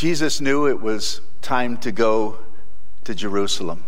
Jesus 0.00 0.40
knew 0.40 0.66
it 0.66 0.80
was 0.80 1.20
time 1.42 1.76
to 1.76 1.92
go 1.92 2.38
to 3.04 3.14
Jerusalem. 3.14 3.84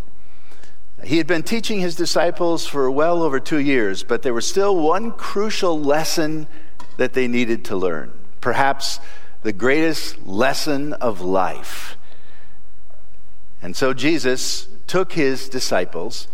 He 1.03 1.17
had 1.17 1.25
been 1.25 1.41
teaching 1.41 1.79
his 1.79 1.95
disciples 1.95 2.67
for 2.67 2.91
well 2.91 3.23
over 3.23 3.39
two 3.39 3.57
years, 3.57 4.03
but 4.03 4.21
there 4.21 4.35
was 4.35 4.45
still 4.45 4.75
one 4.75 5.13
crucial 5.13 5.81
lesson 5.81 6.45
that 6.97 7.13
they 7.13 7.27
needed 7.27 7.65
to 7.65 7.75
learn. 7.75 8.13
Perhaps 8.41 8.99
the 9.41 9.51
greatest 9.51 10.23
lesson 10.27 10.93
of 10.93 11.19
life. 11.19 11.97
And 13.59 13.75
so 13.75 13.91
Jesus 13.91 14.67
took 14.85 15.13
his 15.13 15.49
disciples 15.49 16.27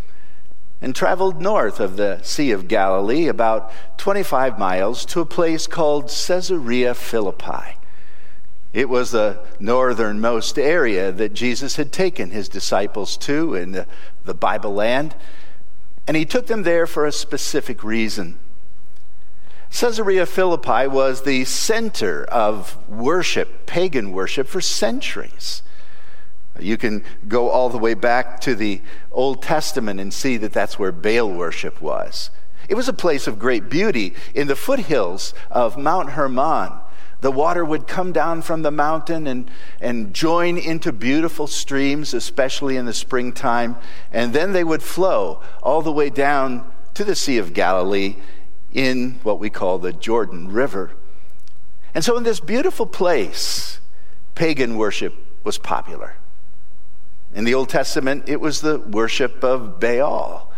and 0.82 0.94
traveled 0.94 1.42
north 1.42 1.80
of 1.80 1.96
the 1.96 2.22
Sea 2.22 2.52
of 2.52 2.68
Galilee, 2.68 3.30
about 3.30 3.72
25 3.98 4.60
miles, 4.60 5.06
to 5.06 5.22
a 5.22 5.26
place 5.26 5.68
called 5.68 6.10
Caesarea 6.10 6.94
Philippi. 6.94 7.79
It 8.72 8.88
was 8.88 9.12
the 9.12 9.40
northernmost 9.60 10.60
area 10.60 11.12
that 11.12 11.34
Jesus 11.34 11.76
had 11.78 11.92
taken 11.92 12.32
his 12.32 12.48
disciples 12.48 13.18
to 13.18 13.56
in 13.56 13.72
the, 13.72 13.88
the 14.26 14.36
Bible 14.36 14.74
land, 14.74 15.16
and 16.08 16.16
he 16.16 16.26
took 16.26 16.48
them 16.48 16.64
there 16.64 16.86
for 16.86 17.06
a 17.06 17.12
specific 17.12 17.84
reason. 17.84 18.40
Caesarea 19.72 20.26
Philippi 20.26 20.88
was 20.88 21.22
the 21.22 21.46
center 21.46 22.26
of 22.26 22.78
worship, 22.90 23.66
pagan 23.66 24.12
worship, 24.12 24.48
for 24.48 24.62
centuries. 24.62 25.62
You 26.60 26.78
can 26.78 27.04
go 27.28 27.50
all 27.50 27.70
the 27.70 27.78
way 27.78 27.94
back 27.94 28.42
to 28.42 28.56
the 28.56 28.82
Old 29.12 29.42
Testament 29.42 30.00
and 30.00 30.14
see 30.14 30.38
that 30.38 30.54
that's 30.54 30.78
where 30.80 30.92
Baal 30.92 31.32
worship 31.32 31.82
was. 31.82 32.32
It 32.68 32.76
was 32.76 32.90
a 32.90 32.94
place 32.94 33.28
of 33.28 33.40
great 33.40 33.70
beauty 33.70 34.14
in 34.34 34.48
the 34.48 34.56
foothills 34.56 35.34
of 35.50 35.78
Mount 35.78 36.12
Hermon. 36.12 36.72
The 37.22 37.32
water 37.32 37.66
would 37.66 37.86
come 37.86 38.14
down 38.14 38.42
from 38.42 38.62
the 38.62 38.72
mountain 38.72 39.28
and, 39.28 39.52
and 39.82 40.14
join 40.14 40.58
into 40.58 40.94
beautiful 40.94 41.48
streams, 41.48 42.14
especially 42.14 42.78
in 42.78 42.86
the 42.86 42.94
springtime, 42.94 43.76
and 44.14 44.34
then 44.34 44.54
they 44.54 44.64
would 44.64 44.82
flow 44.82 45.42
all 45.62 45.82
the 45.82 45.92
way 45.92 46.10
down 46.10 46.70
to 46.94 47.04
the 47.04 47.16
Sea 47.16 47.38
of 47.38 47.54
Galilee 47.54 48.16
in 48.74 49.20
what 49.24 49.40
we 49.40 49.50
call 49.50 49.80
the 49.80 49.92
Jordan 49.92 50.52
River. 50.52 50.92
And 51.94 52.06
so, 52.06 52.18
in 52.18 52.24
this 52.24 52.40
beautiful 52.40 52.86
place, 52.86 53.80
pagan 54.36 54.78
worship 54.78 55.16
was 55.44 55.58
popular. 55.58 56.16
In 57.34 57.44
the 57.44 57.54
Old 57.54 57.70
Testament, 57.70 58.24
it 58.28 58.40
was 58.40 58.62
the 58.62 58.80
worship 58.80 59.44
of 59.44 59.80
Baal. 59.80 60.49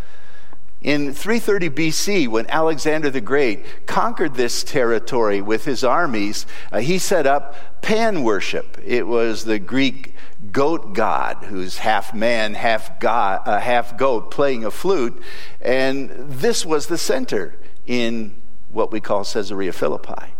In 0.81 1.13
330 1.13 1.69
BC, 1.69 2.27
when 2.27 2.47
Alexander 2.47 3.11
the 3.11 3.21
Great 3.21 3.85
conquered 3.85 4.33
this 4.33 4.63
territory 4.63 5.39
with 5.39 5.65
his 5.65 5.83
armies, 5.83 6.47
uh, 6.71 6.79
he 6.79 6.97
set 6.97 7.27
up 7.27 7.55
Pan 7.83 8.23
worship. 8.23 8.79
It 8.83 9.05
was 9.05 9.45
the 9.45 9.59
Greek 9.59 10.15
goat 10.51 10.93
god, 10.93 11.37
who's 11.45 11.77
half 11.77 12.15
man, 12.15 12.55
half, 12.55 12.99
god, 12.99 13.41
uh, 13.45 13.59
half 13.59 13.95
goat, 13.95 14.31
playing 14.31 14.65
a 14.65 14.71
flute. 14.71 15.21
And 15.61 16.09
this 16.09 16.65
was 16.65 16.87
the 16.87 16.97
center 16.97 17.53
in 17.85 18.35
what 18.71 18.91
we 18.91 18.99
call 18.99 19.23
Caesarea 19.23 19.73
Philippi. 19.73 20.33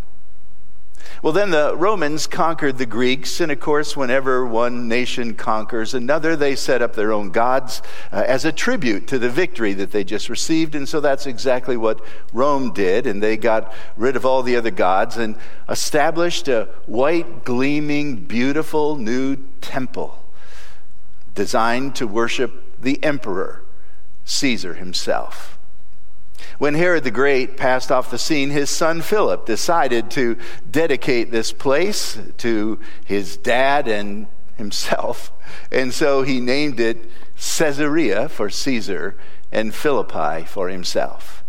Well, 1.22 1.32
then 1.32 1.50
the 1.50 1.76
Romans 1.76 2.26
conquered 2.26 2.78
the 2.78 2.86
Greeks, 2.86 3.40
and 3.40 3.52
of 3.52 3.60
course, 3.60 3.96
whenever 3.96 4.44
one 4.44 4.88
nation 4.88 5.34
conquers 5.34 5.94
another, 5.94 6.34
they 6.34 6.56
set 6.56 6.82
up 6.82 6.96
their 6.96 7.12
own 7.12 7.30
gods 7.30 7.80
uh, 8.10 8.24
as 8.26 8.44
a 8.44 8.50
tribute 8.50 9.06
to 9.06 9.20
the 9.20 9.30
victory 9.30 9.72
that 9.74 9.92
they 9.92 10.02
just 10.02 10.28
received. 10.28 10.74
And 10.74 10.88
so 10.88 10.98
that's 10.98 11.26
exactly 11.26 11.76
what 11.76 12.04
Rome 12.32 12.72
did. 12.72 13.06
And 13.06 13.22
they 13.22 13.36
got 13.36 13.72
rid 13.96 14.16
of 14.16 14.26
all 14.26 14.42
the 14.42 14.56
other 14.56 14.72
gods 14.72 15.16
and 15.16 15.36
established 15.68 16.48
a 16.48 16.64
white, 16.86 17.44
gleaming, 17.44 18.16
beautiful 18.16 18.96
new 18.96 19.36
temple 19.60 20.18
designed 21.36 21.94
to 21.94 22.06
worship 22.08 22.82
the 22.82 23.02
emperor, 23.04 23.62
Caesar 24.24 24.74
himself. 24.74 25.56
When 26.58 26.74
Herod 26.74 27.04
the 27.04 27.10
Great 27.10 27.56
passed 27.56 27.90
off 27.90 28.10
the 28.10 28.18
scene, 28.18 28.50
his 28.50 28.70
son 28.70 29.02
Philip 29.02 29.46
decided 29.46 30.10
to 30.12 30.36
dedicate 30.70 31.30
this 31.30 31.52
place 31.52 32.18
to 32.38 32.78
his 33.04 33.36
dad 33.36 33.88
and 33.88 34.26
himself. 34.56 35.32
And 35.70 35.92
so 35.92 36.22
he 36.22 36.40
named 36.40 36.80
it 36.80 37.10
Caesarea 37.36 38.28
for 38.28 38.48
Caesar 38.48 39.16
and 39.50 39.74
Philippi 39.74 40.46
for 40.46 40.68
himself. 40.68 41.44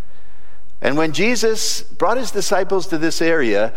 And 0.81 0.97
when 0.97 1.13
Jesus 1.13 1.83
brought 1.83 2.17
his 2.17 2.31
disciples 2.31 2.87
to 2.87 2.97
this 2.97 3.21
area, 3.21 3.73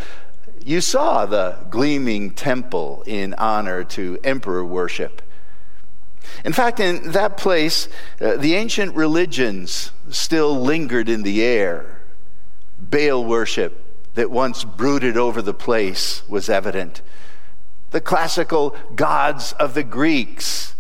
you 0.65 0.81
saw 0.81 1.27
the 1.27 1.59
gleaming 1.71 2.33
temple 2.33 3.05
in 3.07 3.35
honor 3.35 3.85
to 3.85 4.19
emperor 4.25 4.65
worship. 4.65 5.23
In 6.45 6.53
fact, 6.53 6.81
in 6.81 7.13
that 7.13 7.37
place, 7.37 7.89
uh, 8.21 8.37
the 8.37 8.55
ancient 8.55 8.95
religions 8.95 9.93
still 10.11 10.59
lingered 10.61 11.09
in 11.09 11.23
the 11.23 11.43
air. 11.43 12.01
Baal 12.79 13.25
worship 13.25 13.83
that 14.15 14.31
once 14.31 14.65
brooded 14.65 15.17
over 15.17 15.43
the 15.43 15.55
place 15.55 16.27
was 16.29 16.49
evident. 16.49 17.03
The 17.91 18.01
classical 18.01 18.77
gods 18.95 19.53
of 19.53 19.75
the 19.75 19.85
Greeks, 19.85 20.75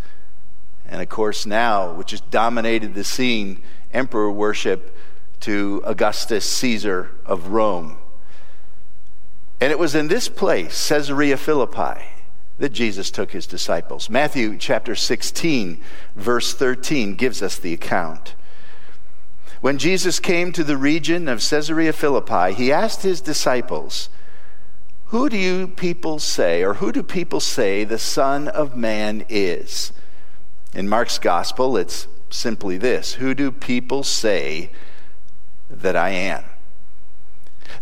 and 0.86 1.00
of 1.00 1.08
course, 1.08 1.46
now, 1.46 1.92
which 1.92 2.10
has 2.10 2.20
dominated 2.20 2.94
the 2.94 3.04
scene, 3.04 3.62
emperor 3.92 4.30
worship 4.30 4.96
to 5.40 5.82
Augustus 5.84 6.48
Caesar 6.50 7.10
of 7.24 7.48
Rome. 7.48 7.98
And 9.60 9.70
it 9.70 9.78
was 9.78 9.94
in 9.94 10.08
this 10.08 10.28
place, 10.28 10.88
Caesarea 10.88 11.36
Philippi, 11.36 12.04
that 12.58 12.72
Jesus 12.72 13.10
took 13.10 13.32
his 13.32 13.46
disciples. 13.46 14.08
Matthew 14.08 14.56
chapter 14.56 14.94
16, 14.94 15.82
verse 16.14 16.54
13 16.54 17.14
gives 17.14 17.42
us 17.42 17.58
the 17.58 17.74
account. 17.74 18.34
When 19.60 19.78
Jesus 19.78 20.20
came 20.20 20.52
to 20.52 20.64
the 20.64 20.76
region 20.76 21.28
of 21.28 21.40
Caesarea 21.40 21.92
Philippi, 21.92 22.52
he 22.54 22.72
asked 22.72 23.02
his 23.02 23.20
disciples, 23.20 24.08
Who 25.06 25.28
do 25.28 25.36
you 25.36 25.68
people 25.68 26.18
say, 26.18 26.62
or 26.62 26.74
who 26.74 26.92
do 26.92 27.02
people 27.02 27.40
say 27.40 27.84
the 27.84 27.98
Son 27.98 28.48
of 28.48 28.76
Man 28.76 29.24
is? 29.28 29.92
In 30.74 30.88
Mark's 30.88 31.18
gospel, 31.18 31.76
it's 31.76 32.06
simply 32.30 32.76
this 32.78 33.14
Who 33.14 33.34
do 33.34 33.50
people 33.50 34.02
say 34.02 34.70
that 35.70 35.96
I 35.96 36.10
am? 36.10 36.44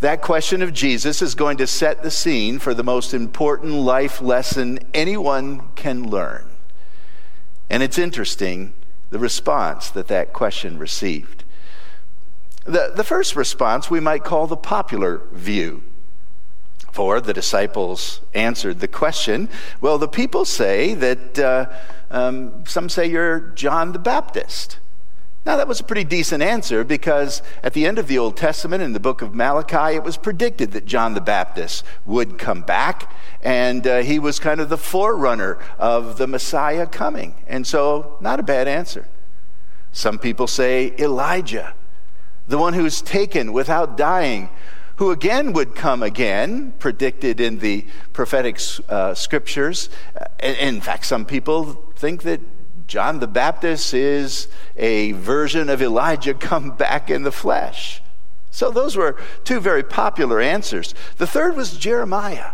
That 0.01 0.23
question 0.23 0.63
of 0.63 0.73
Jesus 0.73 1.23
is 1.23 1.35
going 1.35 1.57
to 1.59 1.67
set 1.67 2.03
the 2.03 2.11
scene 2.11 2.59
for 2.59 2.75
the 2.75 2.83
most 2.83 3.15
important 3.15 3.73
life 3.73 4.21
lesson 4.21 4.79
anyone 4.93 5.69
can 5.75 6.09
learn. 6.09 6.51
And 7.71 7.83
it's 7.83 7.99
interesting 7.99 8.75
the 9.11 9.19
response 9.19 9.91
that 9.91 10.09
that 10.09 10.33
question 10.33 10.79
received. 10.79 11.45
The, 12.65 12.93
the 12.95 13.05
first 13.05 13.37
response 13.37 13.91
we 13.91 14.01
might 14.01 14.25
call 14.25 14.47
the 14.47 14.57
popular 14.57 15.23
view. 15.33 15.83
For 16.93 17.21
the 17.21 17.33
disciples 17.33 18.21
answered 18.35 18.79
the 18.79 18.87
question 18.89 19.49
well, 19.81 19.99
the 19.99 20.07
people 20.07 20.45
say 20.45 20.95
that 20.95 21.39
uh, 21.39 21.67
um, 22.11 22.65
some 22.67 22.89
say 22.89 23.07
you're 23.07 23.41
John 23.57 23.93
the 23.93 23.99
Baptist. 23.99 24.79
Now, 25.47 25.59
that 25.59 25.69
was 25.69 25.79
a 25.79 25.85
pretty 25.85 26.05
decent 26.05 26.43
answer 26.43 26.85
because 26.85 27.43
at 27.63 27.75
the 27.75 27.85
end 27.85 27.99
of 27.99 28.09
the 28.09 28.17
Old 28.17 28.35
Testament, 28.35 28.83
in 28.83 28.95
the 28.95 29.01
book 29.01 29.21
of 29.21 29.35
Malachi, 29.35 29.95
it 29.95 30.03
was 30.03 30.17
predicted 30.17 30.73
that 30.73 30.87
John 30.87 31.13
the 31.13 31.21
Baptist 31.21 31.85
would 32.07 32.39
come 32.39 32.63
back, 32.63 33.13
and 33.43 33.87
uh, 33.87 34.01
he 34.01 34.19
was 34.19 34.39
kind 34.39 34.59
of 34.59 34.71
the 34.71 34.79
forerunner 34.79 35.59
of 35.79 36.17
the 36.17 36.27
Messiah 36.27 36.87
coming. 36.87 37.35
And 37.47 37.67
so, 37.67 38.17
not 38.23 38.41
a 38.41 38.43
bad 38.43 38.69
answer. 38.69 39.07
Some 39.93 40.19
people 40.19 40.47
say 40.47 40.95
Elijah, 40.99 41.75
the 42.49 42.57
one 42.57 42.73
who's 42.73 43.03
taken 43.03 43.53
without 43.53 43.99
dying, 43.99 44.49
who 44.97 45.11
again 45.11 45.53
would 45.53 45.75
come 45.75 46.03
again, 46.03 46.73
predicted 46.79 47.39
in 47.39 47.59
the 47.59 47.85
prophetic 48.15 48.59
uh, 48.89 49.13
scriptures. 49.13 49.91
In 50.43 50.81
fact, 50.81 51.05
some 51.05 51.27
people 51.27 51.93
think 51.97 52.23
that 52.23 52.41
John 52.95 53.19
the 53.19 53.27
Baptist 53.27 53.93
is 53.93 54.47
a 54.77 55.11
version 55.11 55.69
of 55.69 55.83
Elijah 55.83 56.33
come 56.53 56.71
back 56.77 57.11
in 57.11 57.25
the 57.25 57.33
flesh. 57.33 58.01
So 58.53 58.71
those 58.71 58.97
were 58.97 59.21
two 59.43 59.59
very 59.59 59.83
popular 59.83 60.41
answers. 60.41 60.95
The 61.17 61.27
third 61.27 61.57
was 61.57 61.77
Jeremiah, 61.77 62.53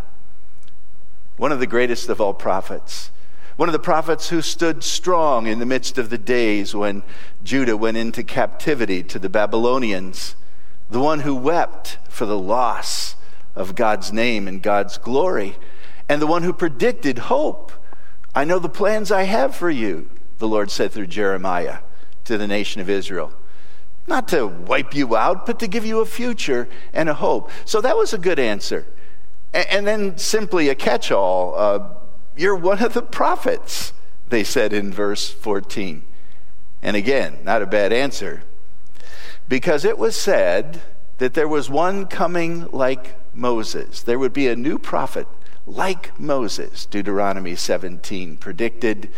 one 1.37 1.53
of 1.53 1.61
the 1.61 1.67
greatest 1.67 2.09
of 2.09 2.23
all 2.23 2.33
prophets. 2.33 3.11
One 3.57 3.69
of 3.69 3.75
the 3.75 3.79
prophets 3.79 4.31
who 4.31 4.41
stood 4.41 4.83
strong 4.83 5.47
in 5.47 5.59
the 5.59 5.67
midst 5.67 5.99
of 5.99 6.09
the 6.09 6.17
days 6.17 6.75
when 6.75 7.03
Judah 7.45 7.77
went 7.77 7.99
into 7.99 8.23
captivity 8.23 9.03
to 9.03 9.19
the 9.19 9.29
Babylonians. 9.29 10.37
The 10.89 11.01
one 11.01 11.21
who 11.21 11.35
wept 11.35 11.99
for 12.09 12.25
the 12.25 12.39
loss 12.39 13.15
of 13.55 13.75
God's 13.75 14.11
name 14.11 14.49
and 14.49 14.63
God's 14.63 14.97
glory. 14.97 15.59
And 16.09 16.23
the 16.23 16.27
one 16.27 16.45
who 16.45 16.55
predicted 16.55 17.19
hope. 17.19 17.73
I 18.35 18.47
know 18.47 18.59
the 18.59 18.71
plans 18.71 19.13
I 19.13 19.25
have 19.25 19.55
for 19.55 19.69
you 19.69 20.09
the 20.41 20.49
Lord 20.49 20.71
said 20.71 20.91
through 20.91 21.07
Jeremiah 21.07 21.79
to 22.25 22.37
the 22.37 22.49
nation 22.49 22.81
of 22.81 22.91
Israel. 22.91 23.33
Not 24.07 24.27
to 24.29 24.47
wipe 24.47 24.95
you 24.95 25.15
out, 25.15 25.47
but 25.47 25.61
to 25.61 25.69
give 25.69 25.85
you 25.85 26.01
a 26.01 26.07
future 26.07 26.67
and 26.93 27.09
a 27.09 27.15
hope. 27.15 27.51
So 27.65 27.81
that 27.83 27.97
was 27.97 28.13
a 28.13 28.19
good 28.19 28.39
answer. 28.39 28.87
And, 29.53 29.87
then 29.87 30.17
simply 30.17 30.69
a 30.69 30.75
catch 30.75 31.13
all 31.13 31.55
uh, 31.57 31.91
You're 32.37 32.57
one 32.57 32.83
of 32.83 32.95
the 32.95 33.03
prophets, 33.03 33.93
they 34.29 34.43
said 34.43 34.73
in 34.73 34.93
verse 34.93 35.31
14. 35.31 36.03
And 36.83 36.97
again, 36.97 37.39
not 37.45 37.61
a 37.61 37.67
bad 37.67 37.93
answer, 37.93 38.43
because 39.49 39.85
it 39.85 39.99
was 39.99 40.17
said 40.17 40.81
that 41.19 41.35
there 41.35 41.49
was 41.49 41.69
one 41.69 42.07
coming 42.07 42.67
like 42.71 43.17
Moses. 43.35 44.03
There 44.03 44.19
would 44.19 44.33
be 44.33 44.49
a 44.49 44.57
new 44.57 44.79
prophet 44.79 45.27
like 45.67 46.19
Moses, 46.19 46.87
Deuteronomy 46.87 47.57
17 47.57 48.39
predicted, 48.39 49.11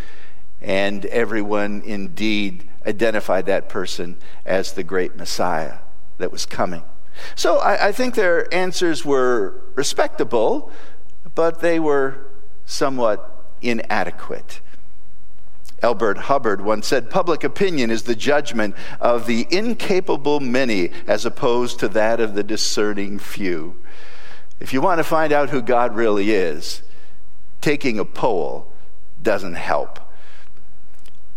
and 0.62 1.05
everyone 1.06 1.82
indeed 1.85 2.64
identified 2.87 3.47
that 3.47 3.69
person 3.69 4.17
as 4.47 4.73
the 4.73 4.82
great 4.82 5.17
Messiah 5.17 5.79
that 6.19 6.32
was 6.32 6.47
coming. 6.47 6.85
So 7.35 7.59
I, 7.59 7.88
I 7.88 7.93
think 7.93 8.14
their 8.14 8.53
answers 8.55 9.05
were 9.05 9.61
respectable, 9.75 10.70
but 11.35 11.61
they 11.61 11.79
were 11.79 12.26
somewhat 12.64 13.44
inadequate. 13.61 14.61
Elbert 15.82 16.17
Hubbard 16.17 16.61
once 16.61 16.87
said, 16.87 17.11
Public 17.11 17.43
opinion 17.43 17.91
is 17.91 18.05
the 18.05 18.15
judgment 18.15 18.76
of 19.00 19.26
the 19.26 19.47
incapable 19.50 20.38
many 20.38 20.91
as 21.08 21.26
opposed 21.26 21.81
to 21.81 21.88
that 21.88 22.20
of 22.20 22.35
the 22.35 22.44
discerning 22.44 23.19
few. 23.19 23.76
If 24.61 24.73
you 24.73 24.81
want 24.81 25.00
to 25.00 25.05
find 25.05 25.32
out 25.32 25.50
who 25.50 25.61
God 25.61 25.97
really 25.97 26.31
is, 26.31 26.82
taking 27.61 27.99
a 27.99 28.05
poll 28.05 28.73
doesn't 29.20 29.55
help. 29.55 29.99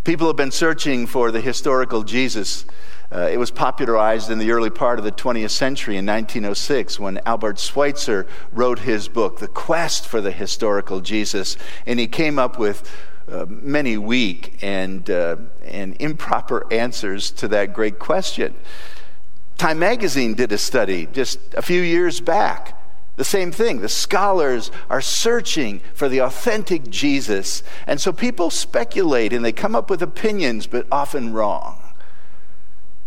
People 0.06 0.28
have 0.28 0.36
been 0.36 0.52
searching 0.52 1.08
for 1.08 1.32
the 1.32 1.42
historical 1.42 2.04
Jesus. 2.04 2.66
Uh, 3.12 3.22
it 3.22 3.40
was 3.40 3.50
popularized 3.50 4.30
in 4.30 4.38
the 4.38 4.52
early 4.52 4.70
part 4.70 5.00
of 5.00 5.04
the 5.04 5.12
20th 5.12 5.50
century 5.50 5.98
in 5.98 6.06
1906 6.06 7.00
when 7.00 7.20
Albert 7.26 7.58
Schweitzer 7.58 8.28
wrote 8.52 8.78
his 8.78 9.08
book, 9.08 9.40
The 9.40 9.48
Quest 9.48 10.08
for 10.08 10.22
the 10.22 10.32
Historical 10.32 11.02
Jesus, 11.02 11.58
and 11.88 12.00
he 12.00 12.06
came 12.06 12.38
up 12.38 12.60
with 12.60 12.88
uh, 13.28 13.48
many 13.50 13.98
weak 13.98 14.60
and, 14.62 15.10
uh, 15.10 15.38
and 15.64 16.00
improper 16.00 16.72
answers 16.72 17.32
to 17.32 17.48
that 17.48 17.74
great 17.74 17.98
question. 17.98 18.54
Time 19.58 19.80
magazine 19.80 20.36
did 20.36 20.52
a 20.52 20.60
study 20.60 21.08
just 21.14 21.40
a 21.56 21.64
few 21.64 21.82
years 21.82 22.22
back 22.22 22.80
the 23.16 23.24
same 23.24 23.52
thing. 23.52 23.80
The 23.80 23.90
scholars 23.90 24.72
are 24.90 25.02
searching 25.02 25.82
for 25.94 26.10
the 26.10 26.20
authentic 26.20 26.90
Jesus. 26.90 27.64
And 27.88 28.02
so 28.02 28.12
people 28.12 28.50
speculate 28.50 29.32
and 29.32 29.44
they 29.44 29.54
come 29.54 29.76
up 29.76 29.90
with 29.90 30.02
opinions, 30.02 30.68
but 30.68 30.86
often 30.92 31.34
wrong. 31.34 31.78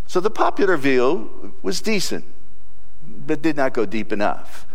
So 0.07 0.21
the 0.21 0.31
popular 0.31 0.77
view 0.79 1.55
was 1.63 1.83
decent, 1.83 2.25
but 3.07 3.43
did 3.43 3.57
not 3.57 3.75
go 3.75 3.85
deep 3.85 4.13
enough. 4.13 4.67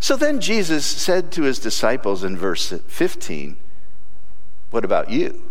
So 0.00 0.16
then 0.16 0.40
Jesus 0.40 0.84
said 0.84 1.30
to 1.32 1.42
his 1.42 1.58
disciples 1.58 2.24
in 2.24 2.36
verse 2.36 2.72
15, 2.88 3.56
What 4.70 4.84
about 4.84 5.10
you? 5.10 5.42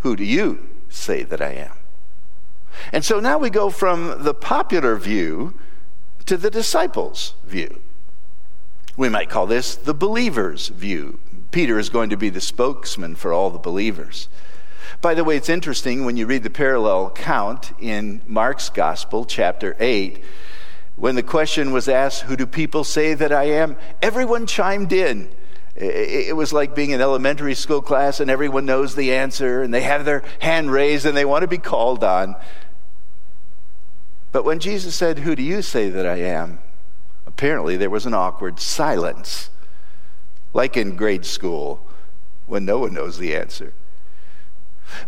Who 0.00 0.16
do 0.16 0.24
you 0.24 0.68
say 0.88 1.22
that 1.22 1.40
I 1.40 1.52
am? 1.52 1.76
And 2.92 3.04
so 3.04 3.20
now 3.20 3.38
we 3.38 3.50
go 3.50 3.70
from 3.70 4.24
the 4.24 4.34
popular 4.34 4.96
view 4.96 5.54
to 6.26 6.36
the 6.36 6.50
disciples' 6.50 7.34
view. 7.44 7.81
We 8.96 9.08
might 9.08 9.30
call 9.30 9.46
this 9.46 9.74
the 9.76 9.94
believer's 9.94 10.68
view. 10.68 11.18
Peter 11.50 11.78
is 11.78 11.88
going 11.88 12.10
to 12.10 12.16
be 12.16 12.30
the 12.30 12.40
spokesman 12.40 13.14
for 13.14 13.32
all 13.32 13.50
the 13.50 13.58
believers. 13.58 14.28
By 15.00 15.14
the 15.14 15.24
way, 15.24 15.36
it's 15.36 15.48
interesting 15.48 16.04
when 16.04 16.16
you 16.16 16.26
read 16.26 16.42
the 16.42 16.50
parallel 16.50 17.06
account 17.06 17.72
in 17.80 18.20
Mark's 18.26 18.68
Gospel, 18.68 19.24
chapter 19.24 19.76
8, 19.80 20.22
when 20.96 21.14
the 21.14 21.22
question 21.22 21.72
was 21.72 21.88
asked, 21.88 22.22
Who 22.22 22.36
do 22.36 22.46
people 22.46 22.84
say 22.84 23.14
that 23.14 23.32
I 23.32 23.44
am? 23.44 23.76
Everyone 24.00 24.46
chimed 24.46 24.92
in. 24.92 25.30
It 25.74 26.36
was 26.36 26.52
like 26.52 26.74
being 26.74 26.90
in 26.90 27.00
elementary 27.00 27.54
school 27.54 27.80
class 27.80 28.20
and 28.20 28.30
everyone 28.30 28.66
knows 28.66 28.94
the 28.94 29.14
answer 29.14 29.62
and 29.62 29.72
they 29.72 29.80
have 29.80 30.04
their 30.04 30.22
hand 30.40 30.70
raised 30.70 31.06
and 31.06 31.16
they 31.16 31.24
want 31.24 31.42
to 31.42 31.48
be 31.48 31.58
called 31.58 32.04
on. 32.04 32.36
But 34.32 34.44
when 34.44 34.58
Jesus 34.58 34.94
said, 34.94 35.20
Who 35.20 35.34
do 35.34 35.42
you 35.42 35.62
say 35.62 35.88
that 35.88 36.06
I 36.06 36.16
am? 36.16 36.60
Apparently, 37.36 37.76
there 37.76 37.90
was 37.90 38.06
an 38.06 38.14
awkward 38.14 38.60
silence, 38.60 39.50
like 40.54 40.76
in 40.76 40.96
grade 40.96 41.24
school 41.24 41.86
when 42.46 42.64
no 42.64 42.78
one 42.78 42.94
knows 42.94 43.18
the 43.18 43.34
answer. 43.34 43.72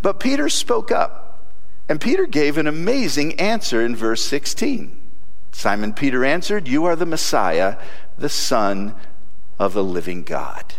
But 0.02 0.20
Peter 0.20 0.48
spoke 0.48 0.90
up, 0.90 1.52
and 1.88 2.00
Peter 2.00 2.26
gave 2.26 2.56
an 2.56 2.66
amazing 2.66 3.38
answer 3.38 3.84
in 3.84 3.94
verse 3.94 4.22
16. 4.22 5.00
Simon 5.52 5.92
Peter 5.92 6.24
answered, 6.24 6.66
You 6.66 6.84
are 6.84 6.96
the 6.96 7.06
Messiah, 7.06 7.76
the 8.18 8.28
Son 8.28 8.94
of 9.58 9.74
the 9.74 9.84
living 9.84 10.22
God. 10.22 10.74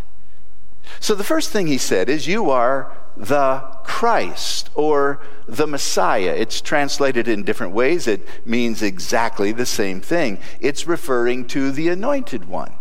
So 1.00 1.16
the 1.16 1.24
first 1.24 1.52
thing 1.52 1.68
he 1.68 1.78
said 1.78 2.10
is, 2.10 2.28
You 2.28 2.50
are 2.50 2.92
the 3.16 3.75
Christ 3.86 4.70
or 4.76 5.22
the 5.48 5.68
Messiah. 5.68 6.36
It's 6.38 6.60
translated 6.60 7.28
in 7.28 7.44
different 7.44 7.74
ways. 7.74 8.08
It 8.08 8.28
means 8.46 8.82
exactly 8.82 9.52
the 9.52 9.66
same 9.66 10.02
thing. 10.02 10.40
It's 10.60 10.88
referring 10.88 11.48
to 11.48 11.72
the 11.72 11.88
anointed 11.88 12.46
one. 12.46 12.74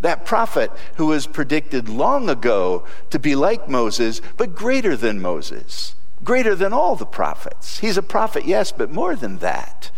That 0.00 0.26
prophet 0.26 0.72
who 0.96 1.06
was 1.06 1.28
predicted 1.28 1.88
long 1.88 2.28
ago 2.28 2.84
to 3.10 3.18
be 3.18 3.36
like 3.36 3.68
Moses, 3.68 4.20
but 4.36 4.54
greater 4.54 4.96
than 4.96 5.22
Moses, 5.22 5.94
greater 6.24 6.56
than 6.56 6.72
all 6.72 6.96
the 6.96 7.06
prophets. 7.06 7.78
He's 7.78 7.96
a 7.96 8.02
prophet, 8.02 8.44
yes, 8.44 8.72
but 8.72 8.90
more 8.90 9.14
than 9.14 9.38
that. 9.38 9.92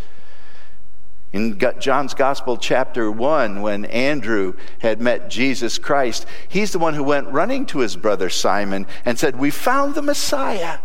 In 1.35 1.59
John's 1.79 2.13
Gospel, 2.13 2.55
chapter 2.55 3.11
1, 3.11 3.61
when 3.61 3.83
Andrew 3.83 4.53
had 4.79 5.01
met 5.01 5.29
Jesus 5.29 5.77
Christ, 5.77 6.25
he's 6.47 6.71
the 6.71 6.79
one 6.79 6.93
who 6.93 7.03
went 7.03 7.27
running 7.27 7.65
to 7.65 7.79
his 7.79 7.97
brother 7.97 8.29
Simon 8.29 8.87
and 9.03 9.19
said, 9.19 9.37
We 9.37 9.51
found 9.51 9.95
the 9.95 10.01
Messiah. 10.01 10.77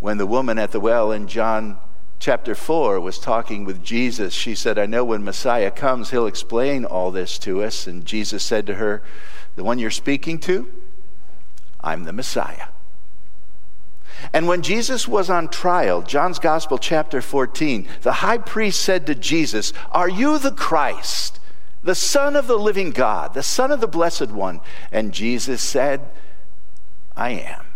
When 0.00 0.18
the 0.18 0.26
woman 0.26 0.58
at 0.58 0.72
the 0.72 0.80
well 0.80 1.12
in 1.12 1.28
John 1.28 1.78
chapter 2.18 2.56
4 2.56 2.98
was 2.98 3.20
talking 3.20 3.64
with 3.64 3.80
Jesus, 3.80 4.34
she 4.34 4.56
said, 4.56 4.76
I 4.76 4.86
know 4.86 5.04
when 5.04 5.22
Messiah 5.22 5.70
comes, 5.70 6.10
he'll 6.10 6.26
explain 6.26 6.84
all 6.84 7.12
this 7.12 7.38
to 7.38 7.62
us. 7.62 7.86
And 7.86 8.04
Jesus 8.04 8.42
said 8.42 8.66
to 8.66 8.74
her, 8.74 9.04
The 9.54 9.62
one 9.62 9.78
you're 9.78 9.92
speaking 9.92 10.40
to, 10.40 10.68
I'm 11.80 12.02
the 12.02 12.12
Messiah. 12.12 12.66
And 14.32 14.46
when 14.46 14.62
Jesus 14.62 15.08
was 15.08 15.30
on 15.30 15.48
trial, 15.48 16.02
John's 16.02 16.38
Gospel, 16.38 16.78
chapter 16.78 17.20
14, 17.20 17.88
the 18.02 18.12
high 18.12 18.38
priest 18.38 18.80
said 18.80 19.06
to 19.06 19.14
Jesus, 19.14 19.72
Are 19.90 20.08
you 20.08 20.38
the 20.38 20.52
Christ, 20.52 21.40
the 21.82 21.94
Son 21.94 22.36
of 22.36 22.46
the 22.46 22.58
living 22.58 22.90
God, 22.90 23.34
the 23.34 23.42
Son 23.42 23.70
of 23.70 23.80
the 23.80 23.88
Blessed 23.88 24.28
One? 24.28 24.60
And 24.90 25.12
Jesus 25.12 25.60
said, 25.62 26.00
I 27.16 27.30
am. 27.30 27.66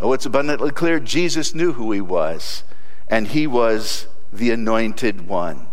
Oh, 0.00 0.12
it's 0.12 0.26
abundantly 0.26 0.70
clear 0.70 0.98
Jesus 0.98 1.54
knew 1.54 1.74
who 1.74 1.92
he 1.92 2.00
was, 2.00 2.64
and 3.08 3.28
he 3.28 3.46
was 3.46 4.08
the 4.32 4.50
anointed 4.50 5.28
one. 5.28 5.68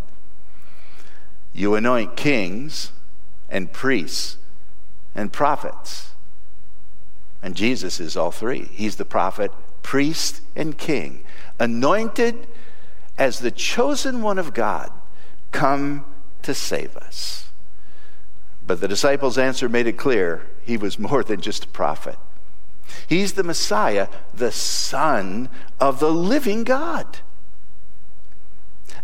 You 1.53 1.75
anoint 1.75 2.15
kings 2.15 2.91
and 3.49 3.71
priests 3.71 4.37
and 5.15 5.33
prophets. 5.33 6.08
And 7.41 7.55
Jesus 7.55 7.99
is 7.99 8.17
all 8.17 8.31
three. 8.31 8.65
He's 8.71 8.97
the 8.97 9.05
prophet, 9.05 9.51
priest, 9.81 10.41
and 10.55 10.77
king, 10.77 11.23
anointed 11.59 12.47
as 13.17 13.39
the 13.39 13.51
chosen 13.51 14.21
one 14.21 14.39
of 14.39 14.53
God, 14.53 14.91
come 15.51 16.05
to 16.41 16.53
save 16.53 16.95
us. 16.97 17.49
But 18.65 18.81
the 18.81 18.87
disciples' 18.87 19.37
answer 19.37 19.67
made 19.67 19.87
it 19.87 19.97
clear 19.97 20.47
he 20.63 20.77
was 20.77 20.99
more 20.99 21.23
than 21.23 21.41
just 21.41 21.65
a 21.65 21.69
prophet. 21.69 22.17
He's 23.07 23.33
the 23.33 23.43
Messiah, 23.43 24.07
the 24.33 24.51
Son 24.51 25.49
of 25.79 25.99
the 25.99 26.11
living 26.11 26.63
God. 26.63 27.19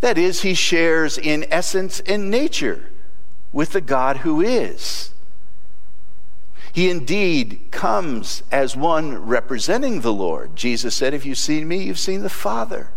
That 0.01 0.17
is, 0.17 0.41
he 0.41 0.53
shares 0.53 1.17
in 1.17 1.45
essence 1.51 1.99
and 2.01 2.29
nature 2.29 2.89
with 3.51 3.71
the 3.71 3.81
God 3.81 4.17
who 4.17 4.41
is. 4.41 5.11
He 6.75 6.89
indeed 6.89 7.67
comes 7.71 8.43
as 8.51 8.75
one 8.75 9.25
representing 9.25 10.01
the 10.01 10.11
Lord. 10.11 10.57
Jesus 10.57 10.93
said, 10.93 11.13
If 11.13 11.25
you've 11.25 11.37
seen 11.37 11.69
me, 11.69 11.83
you've 11.83 11.97
seen 11.97 12.21
the 12.21 12.29
Father. 12.29 12.89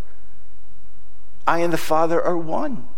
I 1.47 1.61
and 1.61 1.73
the 1.73 1.77
Father 1.79 2.21
are 2.21 2.37
one. 2.37 2.89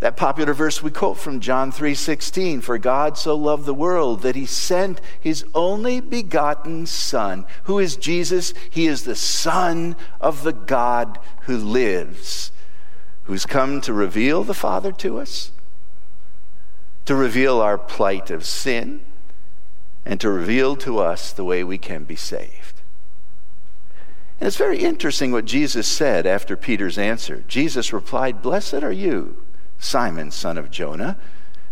That 0.00 0.18
popular 0.18 0.52
verse 0.52 0.82
we 0.82 0.90
quote 0.90 1.16
from 1.16 1.40
John 1.40 1.72
3:16, 1.72 2.62
for 2.62 2.76
God 2.76 3.16
so 3.16 3.34
loved 3.34 3.64
the 3.64 3.72
world 3.72 4.20
that 4.20 4.36
he 4.36 4.44
sent 4.44 5.00
his 5.18 5.42
only 5.54 5.98
begotten 6.02 6.84
son, 6.84 7.46
who 7.62 7.78
is 7.78 7.96
Jesus, 7.96 8.52
he 8.68 8.86
is 8.86 9.04
the 9.04 9.16
son 9.16 9.96
of 10.20 10.42
the 10.42 10.52
God 10.52 11.18
who 11.44 11.56
lives, 11.56 12.52
who's 13.22 13.46
come 13.46 13.80
to 13.80 13.94
reveal 13.94 14.44
the 14.44 14.52
Father 14.52 14.92
to 14.92 15.18
us 15.18 15.50
to 17.04 17.14
reveal 17.14 17.60
our 17.60 17.78
plight 17.78 18.30
of 18.30 18.44
sin 18.44 19.00
and 20.04 20.20
to 20.20 20.30
reveal 20.30 20.76
to 20.76 20.98
us 20.98 21.32
the 21.32 21.44
way 21.44 21.62
we 21.62 21.78
can 21.78 22.04
be 22.04 22.16
saved. 22.16 22.82
And 24.40 24.48
it's 24.48 24.56
very 24.56 24.78
interesting 24.78 25.30
what 25.30 25.44
Jesus 25.44 25.86
said 25.86 26.26
after 26.26 26.56
Peter's 26.56 26.98
answer. 26.98 27.44
Jesus 27.46 27.92
replied, 27.92 28.42
Blessed 28.42 28.82
are 28.82 28.92
you, 28.92 29.36
Simon, 29.78 30.30
son 30.30 30.58
of 30.58 30.70
Jonah, 30.70 31.16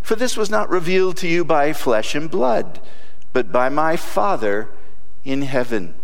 For 0.02 0.14
this 0.14 0.36
was 0.36 0.50
not 0.50 0.70
revealed 0.70 1.16
to 1.18 1.28
you 1.28 1.44
by 1.44 1.72
flesh 1.72 2.14
and 2.14 2.30
blood, 2.30 2.80
but 3.32 3.52
by 3.52 3.68
my 3.68 3.96
Father 3.96 4.68
in 5.24 5.42
heaven. 5.42 5.94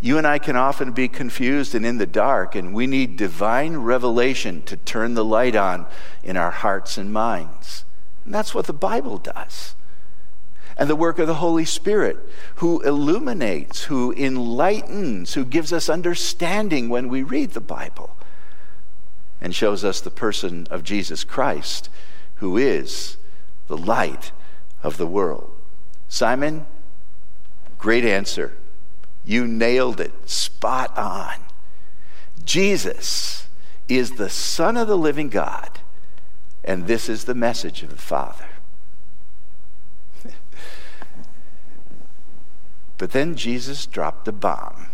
You 0.00 0.16
and 0.16 0.26
I 0.26 0.38
can 0.38 0.56
often 0.56 0.92
be 0.92 1.08
confused 1.08 1.74
and 1.74 1.84
in 1.84 1.98
the 1.98 2.06
dark, 2.06 2.54
and 2.54 2.72
we 2.72 2.86
need 2.86 3.16
divine 3.16 3.78
revelation 3.78 4.62
to 4.62 4.76
turn 4.76 5.14
the 5.14 5.24
light 5.24 5.56
on 5.56 5.86
in 6.22 6.36
our 6.36 6.52
hearts 6.52 6.96
and 6.96 7.12
minds. 7.12 7.84
And 8.24 8.32
that's 8.32 8.54
what 8.54 8.66
the 8.66 8.72
Bible 8.72 9.18
does. 9.18 9.74
And 10.76 10.88
the 10.88 10.94
work 10.94 11.18
of 11.18 11.26
the 11.26 11.34
Holy 11.34 11.64
Spirit, 11.64 12.16
who 12.56 12.80
illuminates, 12.82 13.84
who 13.84 14.12
enlightens, 14.12 15.34
who 15.34 15.44
gives 15.44 15.72
us 15.72 15.88
understanding 15.88 16.88
when 16.88 17.08
we 17.08 17.24
read 17.24 17.50
the 17.50 17.60
Bible, 17.60 18.16
and 19.40 19.52
shows 19.52 19.84
us 19.84 20.00
the 20.00 20.10
person 20.10 20.68
of 20.70 20.84
Jesus 20.84 21.24
Christ, 21.24 21.88
who 22.36 22.56
is 22.56 23.16
the 23.66 23.76
light 23.76 24.30
of 24.84 24.96
the 24.96 25.06
world. 25.06 25.50
Simon, 26.08 26.66
great 27.78 28.04
answer. 28.04 28.54
You 29.28 29.46
nailed 29.46 30.00
it, 30.00 30.12
spot 30.24 30.96
on. 30.96 31.34
Jesus 32.46 33.46
is 33.86 34.12
the 34.12 34.30
Son 34.30 34.78
of 34.78 34.88
the 34.88 34.96
living 34.96 35.28
God, 35.28 35.80
and 36.64 36.86
this 36.86 37.10
is 37.10 37.26
the 37.26 37.34
message 37.34 37.82
of 37.82 37.90
the 37.90 37.96
Father. 37.96 38.46
but 42.96 43.10
then 43.10 43.36
Jesus 43.36 43.84
dropped 43.84 44.26
a 44.28 44.32
bomb. 44.32 44.86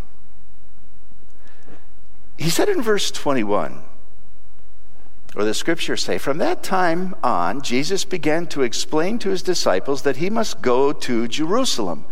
He 2.37 2.49
said 2.49 2.67
in 2.67 2.81
verse 2.81 3.11
21, 3.11 3.83
or 5.33 5.45
the 5.45 5.53
scriptures 5.53 6.03
say, 6.03 6.17
from 6.17 6.39
that 6.39 6.61
time 6.61 7.15
on, 7.23 7.61
Jesus 7.61 8.03
began 8.03 8.47
to 8.47 8.63
explain 8.63 9.17
to 9.19 9.29
his 9.29 9.41
disciples 9.41 10.01
that 10.01 10.17
he 10.17 10.29
must 10.29 10.61
go 10.61 10.91
to 10.91 11.29
Jerusalem 11.29 12.03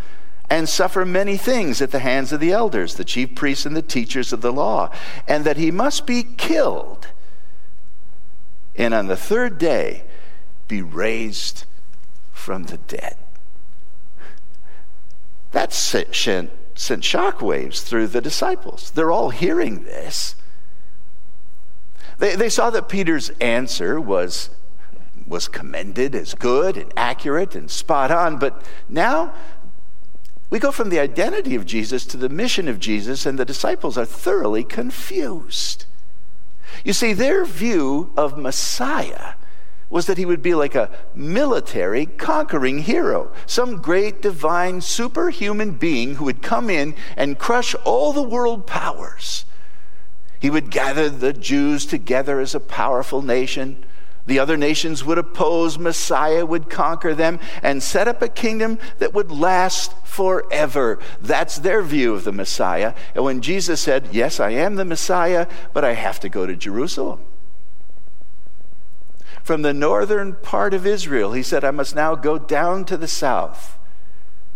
and 0.54 0.70
suffer 0.70 1.04
many 1.04 1.36
things 1.36 1.82
at 1.82 1.90
the 1.90 1.98
hands 1.98 2.32
of 2.32 2.40
the 2.40 2.52
elders, 2.52 2.94
the 2.94 3.04
chief 3.04 3.34
priests, 3.34 3.66
and 3.66 3.76
the 3.76 3.82
teachers 3.82 4.32
of 4.32 4.42
the 4.42 4.54
law, 4.54 4.88
and 5.28 5.46
that 5.46 5.58
he 5.58 5.72
must 5.72 6.06
be 6.06 6.22
killed, 6.22 7.08
and 8.76 8.94
on 8.94 9.08
the 9.08 9.18
third 9.18 9.58
day 9.58 10.04
be 10.68 10.80
raised 10.80 11.66
from 12.32 12.66
the 12.66 12.78
dead. 12.78 13.16
That 15.54 15.74
sent, 15.74 16.14
sent 16.14 17.02
shockwaves 17.02 17.82
through 17.82 18.06
the 18.06 18.22
disciples. 18.22 18.92
They're 18.92 19.12
all 19.12 19.32
hearing 19.32 19.86
this. 19.86 20.36
They, 22.20 22.36
they 22.36 22.50
saw 22.50 22.70
that 22.70 22.90
Peter's 22.90 23.32
answer 23.42 24.00
was, 24.00 24.52
was 25.26 25.48
commended 25.48 26.14
as 26.14 26.36
good 26.36 26.78
and 26.78 26.94
accurate 26.96 27.56
and 27.56 27.72
spot 27.72 28.12
on, 28.12 28.38
but 28.38 28.64
now 28.88 29.34
we 30.54 30.60
go 30.60 30.72
from 30.72 30.90
the 30.90 31.00
identity 31.00 31.56
of 31.56 31.66
Jesus 31.66 32.06
to 32.06 32.16
the 32.16 32.30
mission 32.30 32.68
of 32.68 32.80
Jesus, 32.80 33.26
and 33.26 33.40
the 33.40 33.44
disciples 33.44 33.98
are 33.98 34.06
thoroughly 34.06 34.64
confused. 34.64 35.86
You 36.86 36.94
see, 36.94 37.12
their 37.12 37.44
view 37.44 38.14
of 38.16 38.38
Messiah 38.38 39.34
was 39.90 40.06
that 40.06 40.20
he 40.20 40.28
would 40.28 40.44
be 40.44 40.54
like 40.54 40.76
a 40.76 40.92
military 41.16 42.06
conquering 42.06 42.84
hero, 42.84 43.32
some 43.48 43.82
great 43.82 44.22
divine 44.22 44.82
superhuman 44.82 45.72
being 45.72 46.18
who 46.18 46.26
would 46.26 46.44
come 46.44 46.70
in 46.70 46.94
and 47.18 47.40
crush 47.40 47.74
all 47.84 48.14
the 48.14 48.22
world 48.22 48.68
powers. 48.68 49.46
He 50.40 50.52
would 50.52 50.70
gather 50.70 51.10
the 51.10 51.34
Jews 51.34 51.84
together 51.84 52.40
as 52.40 52.54
a 52.54 52.60
powerful 52.60 53.24
nation 53.24 53.84
the 54.26 54.40
other 54.40 54.56
nations 54.56 55.04
would 55.04 55.18
oppose, 55.18 55.78
Messiah 55.78 56.46
would 56.46 56.70
conquer 56.70 57.14
them 57.14 57.40
and 57.62 57.84
set 57.84 58.08
up 58.08 58.22
a 58.22 58.30
kingdom 58.30 58.80
that 59.00 59.14
would 59.14 59.32
last 59.32 59.94
forever. 60.06 61.00
That's 61.22 61.58
their 61.58 61.82
view 61.82 62.14
of 62.14 62.24
the 62.24 62.32
Messiah. 62.32 62.94
And 63.16 63.26
when 63.26 63.42
Jesus 63.42 63.82
said, 63.82 64.10
Yes, 64.12 64.40
I 64.40 64.52
am 64.52 64.76
the 64.76 64.86
Messiah, 64.86 65.48
but 65.74 65.84
I 65.84 65.94
have 65.94 66.22
to 66.22 66.30
go 66.30 66.46
to 66.46 66.56
Jerusalem. 66.56 67.22
From 69.44 69.62
the 69.62 69.74
northern 69.74 70.36
part 70.36 70.74
of 70.74 70.88
Israel, 70.88 71.34
he 71.34 71.44
said, 71.44 71.66
I 71.66 71.72
must 71.72 71.94
now 71.94 72.16
go 72.16 72.40
down 72.40 72.86
to 72.86 72.96
the 72.96 73.10
south. 73.10 73.78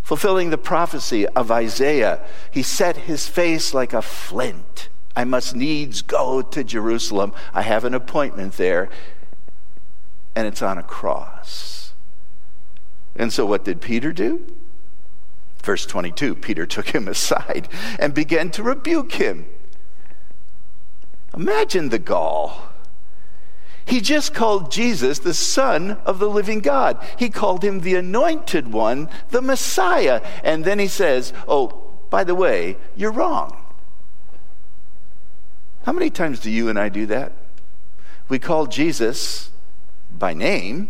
Fulfilling 0.01 0.49
the 0.49 0.57
prophecy 0.57 1.27
of 1.27 1.51
Isaiah, 1.51 2.25
he 2.49 2.63
set 2.63 2.95
his 2.95 3.27
face 3.27 3.73
like 3.73 3.91
a 3.91 4.01
flint. 4.01 4.87
I 5.13 5.25
must 5.25 5.53
needs 5.53 6.01
go 6.01 6.41
to 6.41 6.63
Jerusalem. 6.63 7.33
I 7.53 7.63
have 7.63 7.83
an 7.83 7.93
appointment 7.93 8.53
there 8.53 8.87
and 10.37 10.45
it's 10.45 10.61
on 10.61 10.77
a 10.77 10.83
cross. 10.83 11.93
And 13.15 13.33
so, 13.33 13.43
what 13.43 13.65
did 13.65 13.81
Peter 13.81 14.13
do? 14.13 14.45
Verse 15.63 15.83
22 15.87 16.35
Peter 16.35 16.65
took 16.67 16.89
him 16.89 17.07
aside 17.07 17.67
and 17.97 18.13
began 18.13 18.51
to 18.51 18.61
rebuke 18.61 19.13
him. 19.13 19.47
Imagine 21.35 21.89
the 21.89 21.97
gall. 21.97 22.69
He 23.83 23.99
just 23.99 24.35
called 24.35 24.71
Jesus 24.71 25.17
the 25.19 25.33
Son 25.33 25.91
of 26.05 26.19
the 26.19 26.29
living 26.29 26.59
God. 26.59 27.03
He 27.17 27.29
called 27.29 27.63
him 27.63 27.79
the 27.79 27.95
Anointed 27.95 28.71
One, 28.71 29.09
the 29.31 29.41
Messiah. 29.41 30.21
And 30.43 30.63
then 30.65 30.77
he 30.77 30.87
says, 30.87 31.33
Oh, 31.47 31.95
by 32.11 32.23
the 32.23 32.35
way, 32.35 32.77
you're 32.95 33.11
wrong. 33.11 33.57
How 35.85 35.93
many 35.93 36.11
times 36.11 36.39
do 36.39 36.51
you 36.51 36.69
and 36.69 36.77
I 36.77 36.89
do 36.89 37.07
that? 37.07 37.33
We 38.29 38.37
call 38.37 38.67
Jesus 38.67 39.49
by 40.19 40.33
name, 40.33 40.89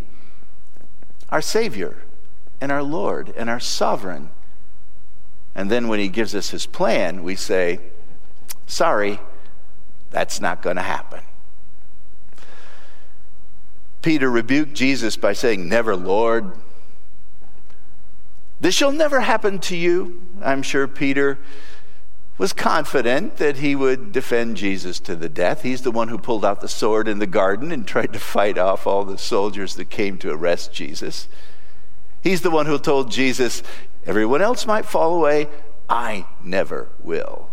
our 1.29 1.41
Savior 1.41 2.03
and 2.61 2.71
our 2.71 2.83
Lord 2.83 3.33
and 3.35 3.49
our 3.49 3.59
Sovereign. 3.59 4.29
And 5.55 5.69
then 5.69 5.87
when 5.87 5.99
He 5.99 6.09
gives 6.09 6.35
us 6.35 6.49
His 6.49 6.65
plan, 6.65 7.23
we 7.23 7.35
say, 7.35 7.79
Sorry, 8.65 9.19
that's 10.09 10.41
not 10.41 10.61
going 10.61 10.75
to 10.75 10.81
happen. 10.81 11.21
Peter 14.01 14.29
rebuked 14.29 14.73
Jesus 14.73 15.17
by 15.17 15.33
saying, 15.33 15.67
Never, 15.67 15.95
Lord. 15.95 16.53
This 18.59 18.73
shall 18.73 18.91
never 18.91 19.19
happen 19.19 19.59
to 19.59 19.75
you. 19.75 20.21
I'm 20.41 20.63
sure 20.63 20.87
Peter 20.87 21.37
was 22.37 22.53
confident 22.53 23.37
that 23.37 23.57
he 23.57 23.75
would 23.75 24.11
defend 24.11 24.57
Jesus 24.57 24.99
to 24.99 25.15
the 25.15 25.29
death. 25.29 25.63
He's 25.63 25.81
the 25.81 25.91
one 25.91 26.09
who 26.09 26.17
pulled 26.17 26.45
out 26.45 26.61
the 26.61 26.67
sword 26.67 27.07
in 27.07 27.19
the 27.19 27.27
garden 27.27 27.71
and 27.71 27.87
tried 27.87 28.13
to 28.13 28.19
fight 28.19 28.57
off 28.57 28.85
all 28.85 29.03
the 29.03 29.17
soldiers 29.17 29.75
that 29.75 29.89
came 29.89 30.17
to 30.19 30.31
arrest 30.31 30.71
Jesus. 30.71 31.27
He's 32.21 32.41
the 32.41 32.51
one 32.51 32.67
who 32.67 32.77
told 32.77 33.11
Jesus, 33.11 33.63
Everyone 34.05 34.41
else 34.41 34.65
might 34.67 34.85
fall 34.85 35.15
away, 35.15 35.47
I 35.89 36.27
never 36.43 36.89
will. 37.01 37.49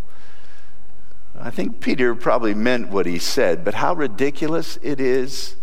I 1.39 1.51
think 1.51 1.81
Peter 1.81 2.15
probably 2.15 2.55
meant 2.55 2.91
what 2.91 3.07
he 3.07 3.19
said, 3.19 3.65
but 3.65 3.75
how 3.75 3.95
ridiculous 3.95 4.79
it 4.83 5.01
is 5.01 5.57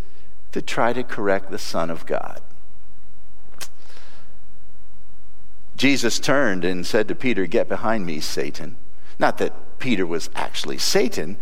to 0.52 0.62
try 0.62 0.94
to 0.94 1.04
correct 1.04 1.50
the 1.50 1.58
Son 1.58 1.90
of 1.90 2.06
God. 2.06 2.42
Jesus 5.78 6.20
turned 6.20 6.66
and 6.66 6.86
said 6.86 7.08
to 7.08 7.16
Peter, 7.16 7.46
Get 7.46 7.70
behind 7.70 8.06
me, 8.06 8.20
Satan. 8.20 8.76
Not 9.22 9.38
that 9.38 9.78
Peter 9.78 10.06
was 10.06 10.32
actually 10.36 10.80
Satan, 10.80 11.38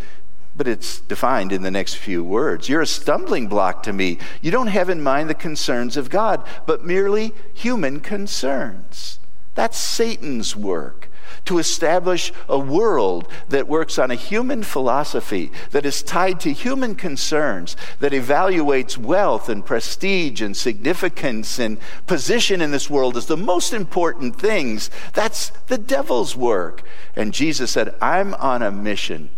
but 0.54 0.68
it's 0.68 1.00
defined 1.00 1.54
in 1.54 1.62
the 1.62 1.72
next 1.72 1.94
few 1.94 2.22
words. 2.22 2.68
You're 2.68 2.82
a 2.82 2.86
stumbling 2.86 3.48
block 3.48 3.84
to 3.84 3.94
me. 3.94 4.20
You 4.42 4.52
don't 4.52 4.68
have 4.68 4.90
in 4.90 5.02
mind 5.02 5.30
the 5.30 5.34
concerns 5.34 5.96
of 5.96 6.10
God, 6.10 6.46
but 6.66 6.84
merely 6.84 7.34
human 7.54 8.02
concerns. 8.02 9.20
That's 9.56 9.78
Satan's 9.78 10.58
work 10.58 10.99
to 11.46 11.58
establish 11.58 12.32
a 12.48 12.58
world 12.58 13.28
that 13.50 13.68
works 13.68 13.98
on 13.98 14.12
a 14.12 14.16
human 14.16 14.64
philosophy 14.64 15.52
that 15.72 15.86
is 15.86 16.02
tied 16.02 16.40
to 16.40 16.54
human 16.54 16.96
concerns, 16.96 17.76
that 18.00 18.12
evaluates 18.12 18.98
wealth 18.98 19.50
and 19.50 19.66
prestige 19.66 20.42
and 20.42 20.56
significance 20.56 21.60
and 21.60 21.78
position 22.08 22.62
in 22.62 22.72
this 22.72 22.90
world 22.90 23.18
as 23.18 23.26
the 23.28 23.38
most 23.38 23.74
important 23.74 24.36
things. 24.36 24.90
That's 25.14 25.50
the 25.68 25.78
devil's 25.78 26.36
work. 26.36 26.84
And 27.16 27.34
Jesus 27.34 27.72
said, 27.72 27.96
I'm 28.02 28.34
on 28.36 28.62
a 28.62 28.72
mission 28.72 29.30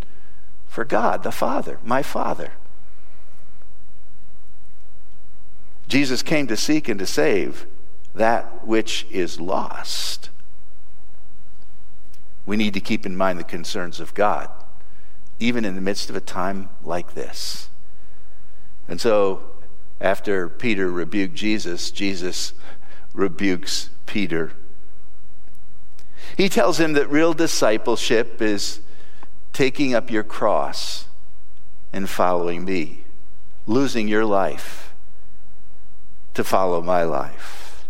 for 0.66 0.84
God, 0.84 1.22
the 1.22 1.32
Father, 1.32 1.78
my 1.84 2.02
Father. 2.02 2.52
Jesus 5.86 6.22
came 6.22 6.46
to 6.46 6.56
seek 6.56 6.88
and 6.88 6.98
to 6.98 7.06
save 7.06 7.66
that 8.14 8.66
which 8.66 9.06
is 9.10 9.38
lost. 9.38 10.30
We 12.44 12.56
need 12.56 12.74
to 12.74 12.80
keep 12.80 13.06
in 13.06 13.16
mind 13.16 13.38
the 13.38 13.44
concerns 13.44 14.00
of 14.00 14.14
God, 14.14 14.50
even 15.38 15.64
in 15.64 15.74
the 15.74 15.80
midst 15.80 16.10
of 16.10 16.16
a 16.16 16.20
time 16.20 16.68
like 16.82 17.14
this. 17.14 17.68
And 18.88 19.00
so, 19.00 19.42
after 20.00 20.48
Peter 20.48 20.90
rebuked 20.90 21.34
Jesus, 21.34 21.90
Jesus 21.90 22.52
rebukes 23.14 23.90
Peter. 24.06 24.52
He 26.36 26.48
tells 26.48 26.80
him 26.80 26.94
that 26.94 27.10
real 27.10 27.32
discipleship 27.32 28.40
is 28.42 28.80
taking 29.52 29.94
up 29.94 30.10
your 30.10 30.24
cross 30.24 31.06
and 31.92 32.08
following 32.08 32.64
me, 32.64 33.04
losing 33.66 34.08
your 34.08 34.24
life, 34.24 34.94
to 36.34 36.42
follow 36.42 36.80
my 36.80 37.04
life. 37.04 37.84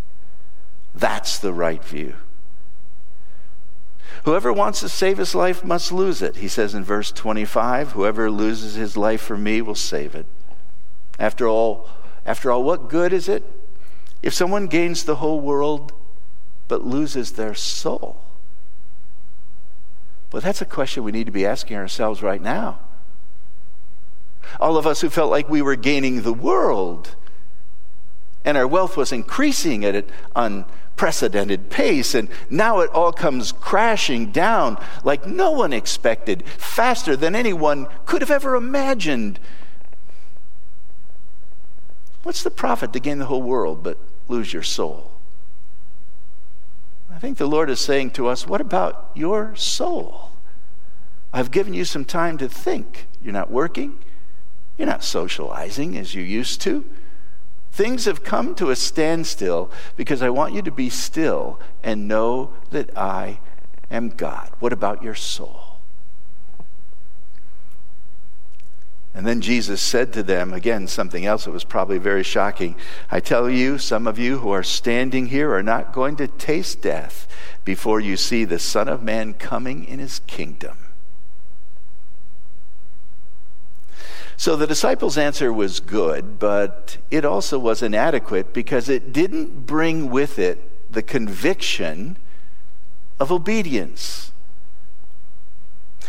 That's 0.94 1.38
the 1.38 1.52
right 1.52 1.82
view. 1.82 2.14
Whoever 4.24 4.52
wants 4.52 4.80
to 4.80 4.88
save 4.88 5.18
his 5.18 5.34
life 5.34 5.64
must 5.64 5.90
lose 5.90 6.22
it. 6.22 6.36
He 6.36 6.48
says 6.48 6.74
in 6.74 6.84
verse 6.84 7.10
25, 7.10 7.92
whoever 7.92 8.30
loses 8.30 8.74
his 8.74 8.96
life 8.96 9.20
for 9.20 9.36
me 9.36 9.60
will 9.60 9.74
save 9.74 10.14
it. 10.14 10.26
After 11.18 11.48
all, 11.48 11.88
after 12.24 12.50
all, 12.50 12.62
what 12.62 12.88
good 12.88 13.12
is 13.12 13.28
it 13.28 13.42
if 14.22 14.32
someone 14.32 14.68
gains 14.68 15.04
the 15.04 15.16
whole 15.16 15.40
world 15.40 15.92
but 16.68 16.86
loses 16.86 17.32
their 17.32 17.54
soul? 17.54 18.22
Well, 20.32 20.40
that's 20.40 20.62
a 20.62 20.66
question 20.66 21.02
we 21.02 21.12
need 21.12 21.26
to 21.26 21.32
be 21.32 21.44
asking 21.44 21.76
ourselves 21.76 22.22
right 22.22 22.40
now. 22.40 22.78
All 24.60 24.76
of 24.76 24.86
us 24.86 25.00
who 25.00 25.10
felt 25.10 25.30
like 25.30 25.48
we 25.48 25.62
were 25.62 25.76
gaining 25.76 26.22
the 26.22 26.32
world 26.32 27.16
and 28.44 28.56
our 28.56 28.66
wealth 28.66 28.96
was 28.96 29.12
increasing 29.12 29.84
at 29.84 29.94
an 29.94 30.04
unprecedented 30.34 31.70
pace, 31.70 32.14
and 32.14 32.28
now 32.50 32.80
it 32.80 32.90
all 32.90 33.12
comes 33.12 33.52
crashing 33.52 34.32
down 34.32 34.82
like 35.04 35.26
no 35.26 35.50
one 35.52 35.72
expected, 35.72 36.46
faster 36.46 37.16
than 37.16 37.34
anyone 37.34 37.86
could 38.06 38.20
have 38.20 38.30
ever 38.30 38.54
imagined. 38.54 39.38
What's 42.22 42.42
the 42.42 42.50
profit 42.50 42.92
to 42.92 43.00
gain 43.00 43.18
the 43.18 43.26
whole 43.26 43.42
world 43.42 43.82
but 43.82 43.98
lose 44.28 44.52
your 44.52 44.62
soul? 44.62 45.12
I 47.10 47.18
think 47.18 47.38
the 47.38 47.46
Lord 47.46 47.68
is 47.68 47.80
saying 47.80 48.12
to 48.12 48.26
us, 48.28 48.46
What 48.46 48.60
about 48.60 49.10
your 49.14 49.54
soul? 49.54 50.30
I've 51.32 51.50
given 51.50 51.74
you 51.74 51.84
some 51.84 52.04
time 52.04 52.38
to 52.38 52.48
think. 52.48 53.06
You're 53.22 53.32
not 53.32 53.50
working, 53.50 53.98
you're 54.76 54.86
not 54.86 55.04
socializing 55.04 55.96
as 55.96 56.14
you 56.14 56.22
used 56.22 56.60
to. 56.62 56.84
Things 57.72 58.04
have 58.04 58.22
come 58.22 58.54
to 58.56 58.68
a 58.68 58.76
standstill 58.76 59.70
because 59.96 60.20
I 60.20 60.28
want 60.28 60.52
you 60.52 60.60
to 60.60 60.70
be 60.70 60.90
still 60.90 61.58
and 61.82 62.06
know 62.06 62.52
that 62.70 62.96
I 62.96 63.40
am 63.90 64.10
God. 64.10 64.50
What 64.60 64.74
about 64.74 65.02
your 65.02 65.14
soul? 65.14 65.78
And 69.14 69.26
then 69.26 69.40
Jesus 69.40 69.80
said 69.80 70.12
to 70.12 70.22
them, 70.22 70.52
again, 70.52 70.86
something 70.86 71.24
else 71.24 71.46
that 71.46 71.50
was 71.50 71.64
probably 71.64 71.96
very 71.96 72.22
shocking. 72.22 72.76
I 73.10 73.20
tell 73.20 73.48
you, 73.48 73.78
some 73.78 74.06
of 74.06 74.18
you 74.18 74.38
who 74.38 74.50
are 74.50 74.62
standing 74.62 75.26
here 75.26 75.54
are 75.54 75.62
not 75.62 75.94
going 75.94 76.16
to 76.16 76.28
taste 76.28 76.82
death 76.82 77.26
before 77.64 78.00
you 78.00 78.18
see 78.18 78.44
the 78.44 78.58
Son 78.58 78.86
of 78.86 79.02
Man 79.02 79.32
coming 79.32 79.84
in 79.84 79.98
his 79.98 80.20
kingdom. 80.26 80.76
So 84.36 84.56
the 84.56 84.66
disciples' 84.66 85.18
answer 85.18 85.52
was 85.52 85.80
good, 85.80 86.38
but 86.38 86.98
it 87.10 87.24
also 87.24 87.58
was 87.58 87.82
inadequate 87.82 88.52
because 88.52 88.88
it 88.88 89.12
didn't 89.12 89.66
bring 89.66 90.10
with 90.10 90.38
it 90.38 90.92
the 90.92 91.02
conviction 91.02 92.16
of 93.20 93.30
obedience. 93.30 94.32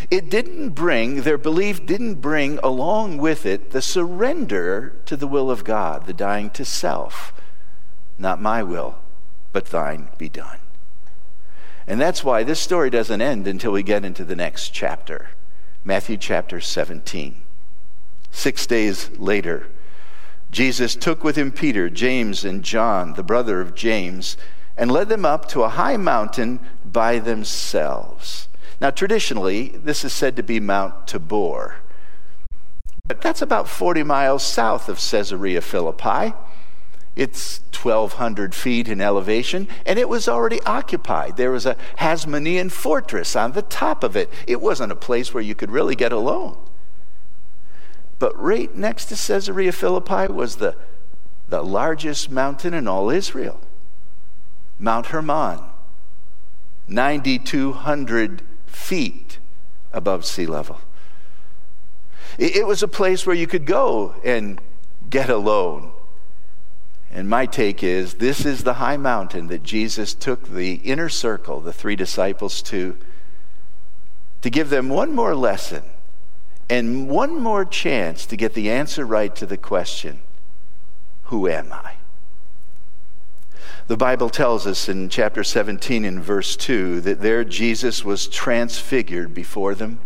It 0.09 0.29
didn't 0.29 0.69
bring, 0.69 1.21
their 1.21 1.37
belief 1.37 1.85
didn't 1.85 2.15
bring 2.15 2.59
along 2.63 3.17
with 3.17 3.45
it 3.45 3.71
the 3.71 3.81
surrender 3.81 4.95
to 5.05 5.15
the 5.15 5.27
will 5.27 5.49
of 5.49 5.63
God, 5.63 6.07
the 6.07 6.13
dying 6.13 6.49
to 6.51 6.65
self. 6.65 7.33
Not 8.17 8.41
my 8.41 8.63
will, 8.63 8.97
but 9.51 9.67
thine 9.67 10.09
be 10.17 10.29
done. 10.29 10.59
And 11.85 11.99
that's 11.99 12.23
why 12.23 12.43
this 12.43 12.59
story 12.59 12.89
doesn't 12.89 13.21
end 13.21 13.47
until 13.47 13.71
we 13.71 13.83
get 13.83 14.05
into 14.05 14.25
the 14.25 14.35
next 14.35 14.69
chapter, 14.69 15.29
Matthew 15.83 16.17
chapter 16.17 16.59
17. 16.59 17.42
Six 18.35 18.65
days 18.65 19.11
later, 19.17 19.67
Jesus 20.51 20.95
took 20.95 21.23
with 21.23 21.37
him 21.37 21.51
Peter, 21.51 21.87
James, 21.87 22.43
and 22.43 22.63
John, 22.63 23.13
the 23.13 23.23
brother 23.23 23.61
of 23.61 23.75
James, 23.75 24.37
and 24.75 24.91
led 24.91 25.07
them 25.07 25.23
up 25.23 25.47
to 25.49 25.61
a 25.61 25.69
high 25.69 25.97
mountain 25.97 26.59
by 26.83 27.19
themselves. 27.19 28.49
Now, 28.81 28.89
traditionally, 28.89 29.69
this 29.69 30.03
is 30.03 30.11
said 30.11 30.35
to 30.35 30.43
be 30.43 30.59
Mount 30.59 31.07
Tabor. 31.07 31.75
But 33.05 33.21
that's 33.21 33.43
about 33.43 33.69
40 33.69 34.01
miles 34.01 34.43
south 34.43 34.89
of 34.89 34.97
Caesarea 34.97 35.61
Philippi. 35.61 36.33
It's 37.15 37.61
1,200 37.71 38.55
feet 38.55 38.89
in 38.89 38.99
elevation, 38.99 39.67
and 39.85 39.99
it 39.99 40.09
was 40.09 40.27
already 40.27 40.59
occupied. 40.63 41.37
There 41.37 41.51
was 41.51 41.67
a 41.67 41.77
Hasmonean 41.99 42.71
fortress 42.71 43.35
on 43.35 43.51
the 43.51 43.61
top 43.61 44.03
of 44.03 44.17
it. 44.17 44.31
It 44.47 44.59
wasn't 44.59 44.91
a 44.91 44.95
place 44.95 45.33
where 45.35 45.43
you 45.43 45.53
could 45.53 45.69
really 45.69 45.95
get 45.95 46.11
alone. 46.11 46.57
But 48.19 48.39
right 48.39 48.73
next 48.75 49.05
to 49.05 49.15
Caesarea 49.15 49.71
Philippi 49.71 50.31
was 50.31 50.57
the, 50.57 50.75
the 51.49 51.61
largest 51.61 52.29
mountain 52.29 52.73
in 52.73 52.87
all 52.87 53.09
Israel 53.09 53.59
Mount 54.79 55.07
Hermon, 55.07 55.59
9,200 56.87 58.41
feet 58.65 59.37
above 59.93 60.25
sea 60.25 60.45
level. 60.45 60.81
It 62.37 62.65
was 62.65 62.81
a 62.81 62.87
place 62.87 63.25
where 63.25 63.35
you 63.35 63.45
could 63.45 63.65
go 63.65 64.15
and 64.23 64.59
get 65.09 65.29
alone. 65.29 65.91
And 67.11 67.29
my 67.29 67.45
take 67.45 67.83
is 67.83 68.15
this 68.15 68.43
is 68.43 68.63
the 68.63 68.73
high 68.73 68.97
mountain 68.97 69.47
that 69.47 69.61
Jesus 69.61 70.15
took 70.15 70.49
the 70.49 70.75
inner 70.75 71.09
circle, 71.09 71.61
the 71.61 71.71
three 71.71 71.95
disciples, 71.95 72.63
to, 72.63 72.97
to 74.41 74.49
give 74.49 74.71
them 74.71 74.89
one 74.89 75.13
more 75.13 75.35
lesson 75.35 75.83
and 76.73 77.07
one 77.07 77.39
more 77.39 77.63
chance 77.63 78.25
to 78.25 78.35
get 78.35 78.55
the 78.55 78.71
answer 78.71 79.05
right 79.05 79.35
to 79.35 79.45
the 79.45 79.57
question 79.57 80.19
Who 81.25 81.47
am 81.47 81.71
I? 81.71 81.93
The 83.85 83.95
Bible 83.95 84.31
tells 84.31 84.65
us 84.65 84.89
in 84.89 85.09
chapter 85.09 85.43
17 85.43 86.03
in 86.03 86.19
verse 86.19 86.55
2 86.55 87.01
that 87.01 87.21
there 87.21 87.43
Jesus 87.43 88.03
was 88.03 88.27
transfigured 88.27 89.35
before 89.35 89.75
them. 89.75 89.99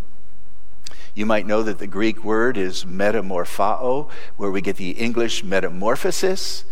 You 1.16 1.26
might 1.26 1.48
know 1.48 1.64
that 1.64 1.80
the 1.80 1.88
Greek 1.88 2.22
word 2.22 2.58
is 2.58 2.84
metamorphao, 2.84 4.10
where 4.36 4.52
we 4.52 4.60
get 4.60 4.76
the 4.76 4.92
English 4.92 5.46
metamorphosis. 5.46 6.66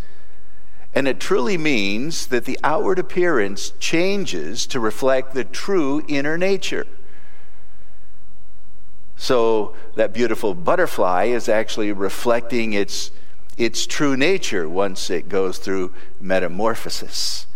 And 0.93 1.07
it 1.07 1.21
truly 1.21 1.57
means 1.57 2.27
that 2.27 2.43
the 2.43 2.59
outward 2.65 2.99
appearance 2.99 3.71
changes 3.79 4.67
to 4.67 4.79
reflect 4.81 5.33
the 5.33 5.45
true 5.45 6.03
inner 6.09 6.37
nature. 6.37 6.85
So 9.17 9.75
that 9.95 10.13
beautiful 10.13 10.53
butterfly 10.53 11.25
is 11.25 11.47
actually 11.49 11.91
reflecting 11.91 12.73
its 12.73 13.11
its 13.57 13.85
true 13.85 14.17
nature 14.17 14.67
once 14.67 15.09
it 15.09 15.29
goes 15.29 15.57
through 15.57 15.93
metamorphosis. 16.19 17.47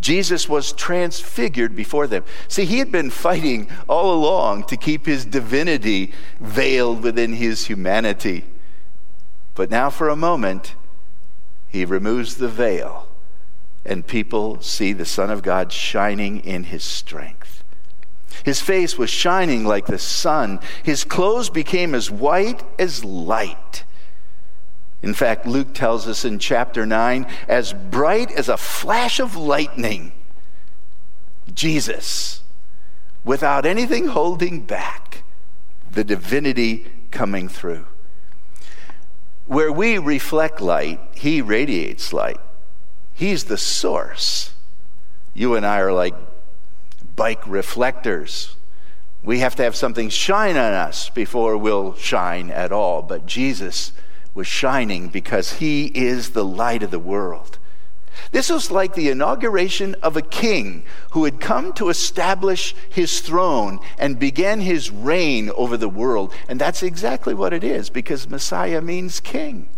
Jesus 0.00 0.48
was 0.48 0.72
transfigured 0.72 1.76
before 1.76 2.06
them. 2.06 2.24
See, 2.48 2.64
he 2.64 2.78
had 2.78 2.90
been 2.90 3.10
fighting 3.10 3.68
all 3.88 4.14
along 4.14 4.64
to 4.64 4.76
keep 4.76 5.06
his 5.06 5.24
divinity 5.24 6.12
veiled 6.40 7.02
within 7.02 7.34
his 7.34 7.66
humanity. 7.66 8.44
But 9.54 9.70
now, 9.70 9.90
for 9.90 10.08
a 10.08 10.16
moment, 10.16 10.74
he 11.68 11.84
removes 11.84 12.36
the 12.36 12.48
veil, 12.48 13.08
and 13.84 14.06
people 14.06 14.60
see 14.60 14.92
the 14.92 15.04
Son 15.04 15.30
of 15.30 15.42
God 15.42 15.70
shining 15.70 16.40
in 16.40 16.64
his 16.64 16.82
strength. 16.82 17.39
His 18.44 18.60
face 18.60 18.96
was 18.96 19.10
shining 19.10 19.64
like 19.64 19.86
the 19.86 19.98
sun, 19.98 20.60
his 20.82 21.04
clothes 21.04 21.50
became 21.50 21.94
as 21.94 22.10
white 22.10 22.62
as 22.78 23.04
light. 23.04 23.84
In 25.02 25.14
fact, 25.14 25.46
Luke 25.46 25.72
tells 25.72 26.06
us 26.06 26.24
in 26.24 26.38
chapter 26.38 26.84
9, 26.84 27.26
as 27.48 27.72
bright 27.72 28.30
as 28.32 28.48
a 28.48 28.56
flash 28.56 29.18
of 29.18 29.34
lightning, 29.34 30.12
Jesus, 31.52 32.42
without 33.24 33.64
anything 33.64 34.08
holding 34.08 34.60
back, 34.60 35.22
the 35.90 36.04
divinity 36.04 36.86
coming 37.10 37.48
through. 37.48 37.86
Where 39.46 39.72
we 39.72 39.98
reflect 39.98 40.60
light, 40.60 41.00
he 41.14 41.42
radiates 41.42 42.12
light. 42.12 42.40
He's 43.12 43.44
the 43.44 43.58
source. 43.58 44.52
You 45.34 45.56
and 45.56 45.66
I 45.66 45.80
are 45.80 45.92
like 45.92 46.14
bike 47.20 47.46
reflectors. 47.46 48.56
We 49.22 49.40
have 49.40 49.54
to 49.56 49.62
have 49.62 49.76
something 49.76 50.08
shine 50.08 50.56
on 50.56 50.72
us 50.72 51.10
before 51.10 51.58
we'll 51.58 51.94
shine 51.96 52.48
at 52.48 52.72
all. 52.72 53.02
But 53.02 53.26
Jesus 53.26 53.92
was 54.32 54.46
shining 54.46 55.10
because 55.10 55.58
he 55.58 55.88
is 55.88 56.30
the 56.30 56.46
light 56.46 56.82
of 56.82 56.90
the 56.90 56.98
world. 56.98 57.58
This 58.32 58.48
was 58.48 58.70
like 58.70 58.94
the 58.94 59.10
inauguration 59.10 59.96
of 60.02 60.16
a 60.16 60.22
king 60.22 60.82
who 61.10 61.24
had 61.24 61.42
come 61.42 61.74
to 61.74 61.90
establish 61.90 62.74
his 62.88 63.20
throne 63.20 63.80
and 63.98 64.18
began 64.18 64.60
his 64.60 64.90
reign 64.90 65.50
over 65.50 65.76
the 65.76 65.90
world. 65.90 66.32
And 66.48 66.58
that's 66.58 66.82
exactly 66.82 67.34
what 67.34 67.52
it 67.52 67.62
is 67.62 67.90
because 67.90 68.30
Messiah 68.30 68.80
means 68.80 69.20
king. 69.20 69.68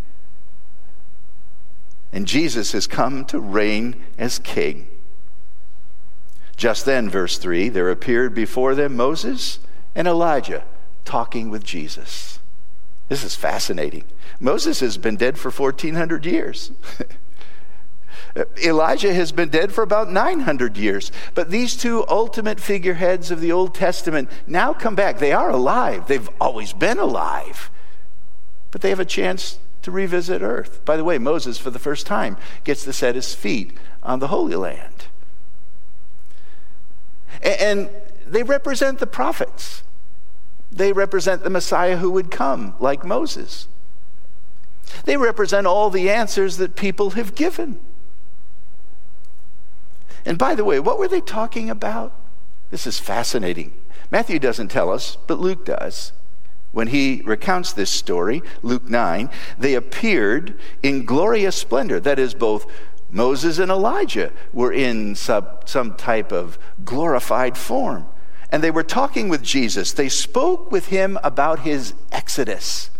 And 2.13 2.29
Jesus 2.29 2.71
has 2.71 2.87
come 2.87 3.25
to 3.25 3.41
reign 3.41 3.97
as 4.17 4.39
king. 4.39 4.87
Just 6.57 6.85
then, 6.85 7.09
verse 7.09 7.39
3, 7.39 7.69
there 7.69 7.91
appeared 7.91 8.35
before 8.35 8.75
them 8.75 8.97
Moses 8.97 9.59
and 9.95 10.07
Elijah 10.07 10.65
talking 11.05 11.51
with 11.51 11.65
Jesus. 11.65 12.39
This 13.09 13.25
is 13.25 13.35
fascinating. 13.35 14.05
Moses 14.41 14.81
has 14.81 14.97
been 14.97 15.17
dead 15.17 15.39
for 15.39 15.51
1,400 15.51 16.25
years. 16.25 16.73
Elijah 18.65 19.13
has 19.13 19.33
been 19.33 19.51
dead 19.51 19.73
for 19.73 19.83
about 19.83 20.11
900 20.11 20.77
years. 20.77 21.13
But 21.35 21.51
these 21.51 21.77
two 21.77 22.07
ultimate 22.09 22.61
figureheads 22.61 23.31
of 23.31 23.41
the 23.41 23.53
Old 23.53 23.75
Testament 23.75 24.31
now 24.47 24.73
come 24.73 24.95
back. 24.95 25.19
They 25.19 25.33
are 25.33 25.51
alive, 25.51 26.07
they've 26.07 26.31
always 26.41 26.73
been 26.73 26.99
alive. 26.99 27.71
But 28.71 28.81
they 28.81 28.89
have 28.89 29.01
a 29.01 29.05
chance 29.05 29.59
to 29.83 29.91
revisit 29.91 30.41
earth. 30.41 30.85
By 30.85 30.97
the 30.97 31.05
way, 31.05 31.19
Moses, 31.19 31.59
for 31.59 31.71
the 31.71 31.79
first 31.79 32.07
time, 32.07 32.37
gets 32.65 32.85
to 32.85 32.93
set 32.93 33.15
his 33.15 33.35
feet 33.35 33.77
on 34.03 34.21
the 34.21 34.29
Holy 34.29 34.57
Land. 34.57 35.07
And 37.43 37.91
they 38.27 38.43
represent 38.43 38.99
the 38.99 39.07
prophets, 39.07 39.83
they 40.71 40.93
represent 40.93 41.43
the 41.43 41.51
Messiah 41.51 41.97
who 41.97 42.11
would 42.13 42.31
come, 42.31 42.75
like 42.81 43.05
Moses. 43.05 43.69
They 45.05 45.17
represent 45.17 45.67
all 45.67 45.91
the 45.91 46.11
answers 46.11 46.57
that 46.59 46.77
people 46.77 47.11
have 47.11 47.35
given. 47.35 47.79
And 50.25 50.39
by 50.39 50.55
the 50.55 50.65
way, 50.65 50.79
what 50.79 50.99
were 50.99 51.09
they 51.09 51.21
talking 51.21 51.69
about? 51.69 52.15
This 52.71 52.87
is 52.87 52.99
fascinating. 52.99 53.73
Matthew 54.11 54.39
doesn't 54.39 54.69
tell 54.69 54.91
us, 54.91 55.17
but 55.27 55.41
Luke 55.41 55.65
does. 55.65 56.13
When 56.71 56.89
he 56.89 57.23
recounts 57.25 57.73
this 57.73 57.91
story, 57.91 58.43
Luke 58.63 58.89
9, 58.89 59.29
they 59.59 59.75
appeared 59.75 60.59
in 60.83 61.05
glorious 61.05 61.57
splendor. 61.57 62.01
That 62.01 62.19
is, 62.19 62.35
both 62.35 62.67
Moses 63.13 63.59
and 63.59 63.71
Elijah 63.71 64.33
were 64.55 64.73
in 64.73 65.15
some, 65.15 65.47
some 65.67 65.95
type 65.95 66.33
of 66.33 66.59
glorified 66.83 67.59
form. 67.59 68.07
And 68.51 68.63
they 68.63 68.71
were 68.71 68.83
talking 68.83 69.29
with 69.29 69.43
Jesus. 69.43 69.93
They 69.93 70.09
spoke 70.09 70.73
with 70.73 70.89
him 70.89 71.19
about 71.23 71.61
his 71.61 71.95
exodus, 72.11 72.91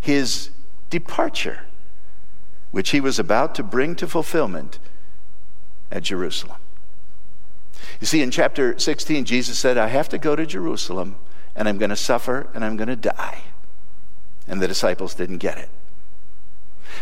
his 0.00 0.50
departure, 0.88 1.62
which 2.70 2.90
he 2.90 3.00
was 3.00 3.18
about 3.18 3.56
to 3.56 3.64
bring 3.64 3.96
to 3.96 4.06
fulfillment 4.06 4.78
at 5.90 6.04
Jerusalem. 6.04 6.58
You 8.00 8.06
see, 8.06 8.22
in 8.22 8.30
chapter 8.30 8.78
16, 8.78 9.24
Jesus 9.24 9.58
said, 9.58 9.76
I 9.76 9.88
have 9.88 10.08
to 10.10 10.18
go 10.18 10.36
to 10.36 10.46
Jerusalem 10.46 11.16
and 11.56 11.68
I'm 11.68 11.78
going 11.78 11.90
to 11.90 11.96
suffer 11.96 12.48
and 12.54 12.64
I'm 12.64 12.76
going 12.76 12.88
to 12.88 12.96
die. 12.96 13.42
And 14.46 14.62
the 14.62 14.68
disciples 14.68 15.14
didn't 15.14 15.38
get 15.38 15.58
it. 15.58 15.68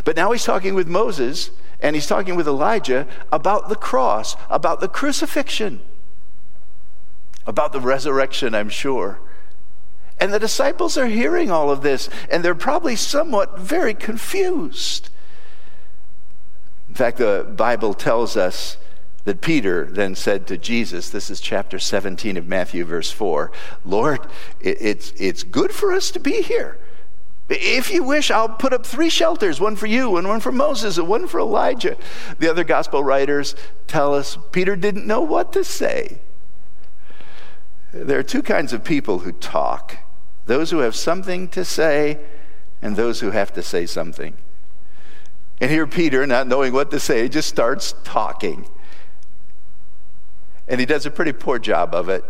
But 0.04 0.16
now 0.16 0.32
he's 0.32 0.44
talking 0.44 0.74
with 0.74 0.88
Moses 0.88 1.50
and 1.80 1.94
he's 1.94 2.06
talking 2.06 2.36
with 2.36 2.48
Elijah 2.48 3.06
about 3.30 3.68
the 3.68 3.76
cross, 3.76 4.36
about 4.48 4.80
the 4.80 4.88
crucifixion, 4.88 5.80
about 7.46 7.72
the 7.72 7.80
resurrection, 7.80 8.54
I'm 8.54 8.68
sure. 8.68 9.20
And 10.18 10.32
the 10.32 10.38
disciples 10.38 10.96
are 10.96 11.06
hearing 11.06 11.50
all 11.50 11.70
of 11.70 11.82
this, 11.82 12.08
and 12.30 12.42
they're 12.42 12.54
probably 12.54 12.96
somewhat 12.96 13.58
very 13.58 13.92
confused. 13.92 15.10
In 16.88 16.94
fact, 16.94 17.18
the 17.18 17.46
Bible 17.54 17.92
tells 17.92 18.36
us 18.36 18.78
that 19.24 19.40
Peter 19.40 19.84
then 19.84 20.14
said 20.14 20.46
to 20.46 20.56
Jesus, 20.56 21.10
this 21.10 21.28
is 21.28 21.40
chapter 21.40 21.78
17 21.78 22.36
of 22.36 22.46
Matthew, 22.46 22.84
verse 22.84 23.10
4, 23.10 23.52
Lord, 23.84 24.20
it's, 24.60 25.12
it's 25.16 25.42
good 25.42 25.72
for 25.72 25.92
us 25.92 26.10
to 26.12 26.20
be 26.20 26.42
here. 26.42 26.78
If 27.48 27.90
you 27.92 28.02
wish, 28.02 28.30
I'll 28.30 28.48
put 28.48 28.72
up 28.72 28.84
three 28.84 29.08
shelters 29.08 29.60
one 29.60 29.76
for 29.76 29.86
you, 29.86 30.16
and 30.16 30.26
one 30.26 30.40
for 30.40 30.50
Moses, 30.50 30.98
and 30.98 31.06
one 31.06 31.28
for 31.28 31.38
Elijah. 31.38 31.96
The 32.38 32.50
other 32.50 32.64
gospel 32.64 33.04
writers 33.04 33.54
tell 33.86 34.14
us 34.14 34.36
Peter 34.50 34.74
didn't 34.74 35.06
know 35.06 35.20
what 35.20 35.52
to 35.52 35.62
say. 35.62 36.18
There 37.92 38.18
are 38.18 38.24
two 38.24 38.42
kinds 38.42 38.72
of 38.72 38.82
people 38.82 39.20
who 39.20 39.32
talk 39.32 39.98
those 40.46 40.70
who 40.70 40.78
have 40.78 40.94
something 40.94 41.48
to 41.48 41.64
say, 41.64 42.20
and 42.80 42.94
those 42.94 43.18
who 43.18 43.32
have 43.32 43.52
to 43.52 43.62
say 43.62 43.84
something. 43.84 44.36
And 45.60 45.70
here, 45.70 45.86
Peter, 45.88 46.24
not 46.26 46.46
knowing 46.46 46.72
what 46.72 46.90
to 46.92 47.00
say, 47.00 47.28
just 47.28 47.48
starts 47.48 47.94
talking. 48.04 48.68
And 50.68 50.78
he 50.78 50.86
does 50.86 51.04
a 51.04 51.10
pretty 51.10 51.32
poor 51.32 51.58
job 51.58 51.94
of 51.94 52.08
it. 52.08 52.24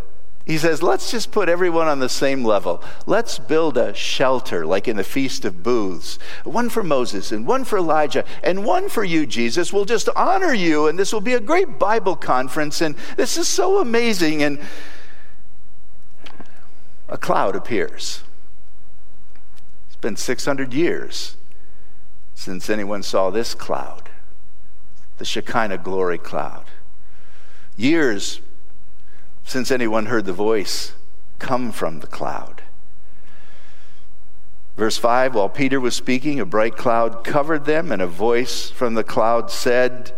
He 0.47 0.57
says, 0.57 0.81
let's 0.81 1.11
just 1.11 1.31
put 1.31 1.49
everyone 1.49 1.89
on 1.89 1.99
the 1.99 2.07
same 2.07 2.45
level. 2.45 2.81
Let's 3.05 3.37
build 3.37 3.77
a 3.77 3.93
shelter 3.93 4.65
like 4.65 4.87
in 4.87 4.95
the 4.95 5.03
Feast 5.03 5.43
of 5.43 5.61
Booths. 5.61 6.17
One 6.45 6.69
for 6.69 6.83
Moses 6.83 7.33
and 7.33 7.45
one 7.45 7.65
for 7.65 7.79
Elijah 7.79 8.23
and 8.41 8.65
one 8.65 8.87
for 8.87 9.03
you, 9.03 9.25
Jesus. 9.25 9.73
We'll 9.73 9.83
just 9.83 10.07
honor 10.15 10.53
you 10.53 10.87
and 10.87 10.97
this 10.97 11.11
will 11.11 11.19
be 11.19 11.33
a 11.33 11.41
great 11.41 11.77
Bible 11.77 12.15
conference. 12.15 12.79
And 12.79 12.95
this 13.17 13.35
is 13.35 13.49
so 13.49 13.79
amazing. 13.79 14.41
And 14.41 14.59
a 17.09 17.17
cloud 17.17 17.57
appears. 17.57 18.23
It's 19.87 19.97
been 19.97 20.15
600 20.15 20.73
years 20.73 21.35
since 22.35 22.69
anyone 22.69 23.03
saw 23.03 23.31
this 23.31 23.53
cloud, 23.53 24.09
the 25.17 25.25
Shekinah 25.25 25.79
glory 25.79 26.17
cloud. 26.17 26.67
Years 27.75 28.39
since 29.47 29.71
anyone 29.71 30.05
heard 30.05 30.25
the 30.25 30.33
voice 30.33 30.93
come 31.39 31.71
from 31.71 32.01
the 32.01 32.07
cloud. 32.07 32.61
Verse 34.75 34.97
5 34.97 35.33
While 35.33 35.49
Peter 35.49 35.79
was 35.79 35.95
speaking, 35.95 36.39
a 36.39 36.45
bright 36.45 36.77
cloud 36.77 37.23
covered 37.23 37.65
them, 37.65 37.91
and 37.91 38.01
a 38.01 38.07
voice 38.07 38.69
from 38.69 38.93
the 38.93 39.03
cloud 39.03 39.49
said, 39.49 40.13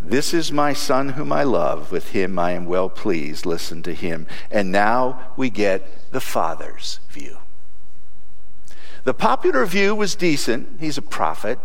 this 0.00 0.32
is 0.32 0.50
my 0.50 0.72
son 0.72 1.10
whom 1.10 1.30
I 1.30 1.42
love. 1.42 1.92
With 1.92 2.10
him 2.10 2.38
I 2.38 2.52
am 2.52 2.64
well 2.64 2.88
pleased. 2.88 3.44
Listen 3.44 3.82
to 3.82 3.92
him. 3.92 4.26
And 4.50 4.72
now 4.72 5.32
we 5.36 5.50
get 5.50 6.10
the 6.10 6.20
Father's 6.20 7.00
view. 7.10 7.36
The 9.04 9.14
popular 9.14 9.66
view 9.66 9.94
was 9.94 10.14
decent. 10.14 10.80
He's 10.80 10.98
a 10.98 11.02
prophet. 11.02 11.58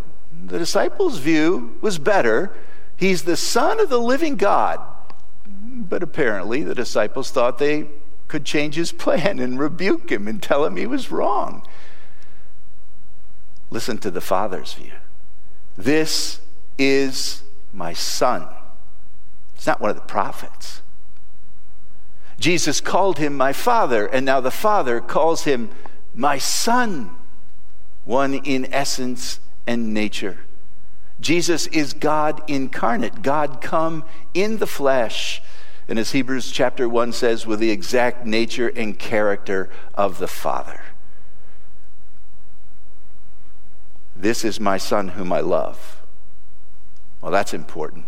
The 0.45 0.60
disciples' 0.60 1.17
view 1.17 1.78
was 1.82 1.98
better. 1.98 2.56
He's 2.98 3.24
the 3.24 3.38
Son 3.38 3.80
of 3.80 3.89
the 3.89 4.00
living 4.00 4.36
God. 4.36 4.80
But 5.88 6.04
apparently, 6.04 6.63
the 6.63 6.76
disciples 6.76 7.32
thought 7.32 7.58
they 7.58 7.88
could 8.28 8.45
change 8.45 8.76
his 8.76 8.91
plan 9.04 9.39
and 9.39 9.60
rebuke 9.60 10.12
him 10.12 10.28
and 10.28 10.41
tell 10.41 10.65
him 10.65 10.76
he 10.76 10.88
was 10.88 11.12
wrong. 11.12 11.65
Listen 13.69 13.98
to 14.00 14.12
the 14.12 14.21
Father's 14.21 14.74
view. 14.74 14.93
This 15.78 16.39
is 16.78 17.43
my 17.74 17.93
son. 17.93 18.48
It's 19.56 19.67
not 19.67 19.82
one 19.82 19.89
of 19.89 19.95
the 19.95 20.02
prophets. 20.04 20.82
Jesus 22.39 22.82
called 22.82 23.17
him 23.17 23.36
my 23.36 23.54
father, 23.54 24.06
and 24.06 24.26
now 24.26 24.41
the 24.41 24.52
Father 24.52 25.00
calls 25.00 25.45
him 25.45 25.69
my 26.13 26.38
son, 26.38 27.12
one 28.04 28.34
in 28.34 28.71
essence 28.74 29.39
and 29.65 29.93
nature. 29.93 30.39
Jesus 31.19 31.67
is 31.67 31.93
God 31.93 32.43
incarnate, 32.48 33.21
God 33.21 33.62
come 33.62 34.04
in 34.34 34.58
the 34.58 34.67
flesh. 34.67 35.41
And 35.88 36.00
as 36.00 36.12
Hebrews 36.12 36.52
chapter 36.52 36.89
1 36.89 37.13
says, 37.13 37.45
with 37.45 37.60
the 37.60 37.69
exact 37.69 38.26
nature 38.26 38.69
and 38.69 38.98
character 38.98 39.69
of 39.93 40.17
the 40.17 40.28
Father. 40.28 40.82
This 44.15 44.43
is 44.43 44.60
my 44.60 44.78
Son 44.78 45.10
whom 45.10 45.32
I 45.32 45.41
love. 45.41 46.02
Well, 47.21 47.32
that's 47.32 47.54
important. 47.54 48.06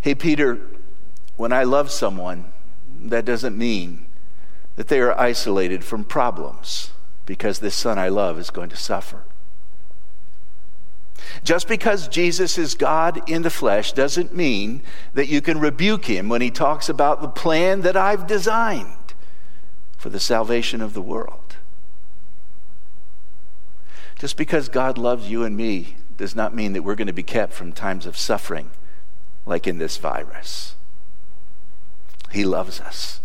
Hey, 0.00 0.14
Peter, 0.14 0.60
when 1.36 1.52
I 1.52 1.62
love 1.62 1.90
someone, 1.90 2.52
that 3.00 3.24
doesn't 3.24 3.56
mean 3.56 4.06
that 4.76 4.88
they 4.88 5.00
are 5.00 5.18
isolated 5.18 5.84
from 5.84 6.04
problems 6.04 6.90
because 7.26 7.58
this 7.58 7.74
son 7.74 7.98
I 7.98 8.08
love 8.08 8.38
is 8.38 8.50
going 8.50 8.68
to 8.70 8.76
suffer. 8.76 9.24
Just 11.44 11.68
because 11.68 12.08
Jesus 12.08 12.58
is 12.58 12.74
God 12.74 13.28
in 13.28 13.42
the 13.42 13.50
flesh 13.50 13.92
doesn't 13.92 14.34
mean 14.34 14.82
that 15.14 15.28
you 15.28 15.40
can 15.40 15.58
rebuke 15.58 16.06
him 16.06 16.28
when 16.28 16.40
he 16.40 16.50
talks 16.50 16.88
about 16.88 17.20
the 17.20 17.28
plan 17.28 17.82
that 17.82 17.96
I've 17.96 18.26
designed 18.26 19.14
for 19.96 20.08
the 20.08 20.20
salvation 20.20 20.80
of 20.80 20.94
the 20.94 21.02
world. 21.02 21.56
Just 24.18 24.36
because 24.36 24.68
God 24.68 24.98
loves 24.98 25.30
you 25.30 25.44
and 25.44 25.56
me 25.56 25.96
does 26.16 26.36
not 26.36 26.54
mean 26.54 26.72
that 26.72 26.82
we're 26.82 26.94
going 26.94 27.06
to 27.08 27.12
be 27.12 27.22
kept 27.22 27.52
from 27.52 27.72
times 27.72 28.06
of 28.06 28.16
suffering 28.16 28.70
like 29.46 29.66
in 29.66 29.78
this 29.78 29.96
virus. 29.96 30.76
He 32.30 32.44
loves 32.44 32.80
us. 32.80 33.20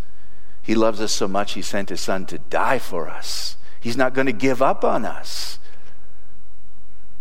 He 0.62 0.76
loves 0.76 1.00
us 1.00 1.14
so 1.14 1.28
much, 1.28 1.54
He 1.54 1.62
sent 1.62 1.90
His 1.90 2.02
Son 2.02 2.26
to 2.26 2.40
die 2.40 2.80
for 2.80 3.08
us. 3.08 3.58
He's 3.80 3.96
not 3.96 4.14
going 4.14 4.26
to 4.26 4.34
give 4.34 4.62
up 4.62 4.84
on 4.84 5.06
us. 5.06 5.60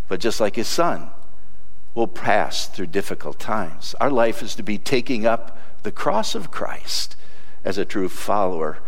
But 0.09 0.21
just 0.21 0.40
like 0.40 0.57
His 0.57 0.69
Son, 0.69 1.11
we'll 1.95 2.07
pass 2.07 2.69
through 2.69 2.87
difficult 2.87 3.38
times. 3.38 3.95
Our 4.01 4.11
life 4.11 4.42
is 4.42 4.55
to 4.57 4.62
be 4.62 4.79
taking 4.79 5.27
up 5.27 5.59
the 5.83 5.92
cross 5.92 6.35
of 6.35 6.51
Christ 6.51 7.16
as 7.64 7.79
a 7.79 7.85
true 7.85 8.09
follower 8.09 8.79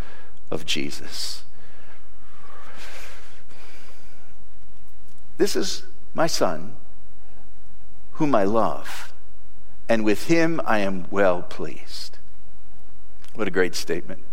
of 0.51 0.67
Jesus. 0.67 1.45
This 5.39 5.55
is 5.55 5.85
my 6.15 6.27
son, 6.27 6.75
whom 8.13 8.35
I 8.35 8.45
love, 8.45 9.13
and 9.89 10.05
with 10.05 10.27
him 10.27 10.61
I 10.65 10.81
am 10.81 11.07
well 11.11 11.43
pleased. 11.43 12.19
What 13.35 13.47
a 13.47 13.53
great 13.53 13.77
statement. 13.77 14.25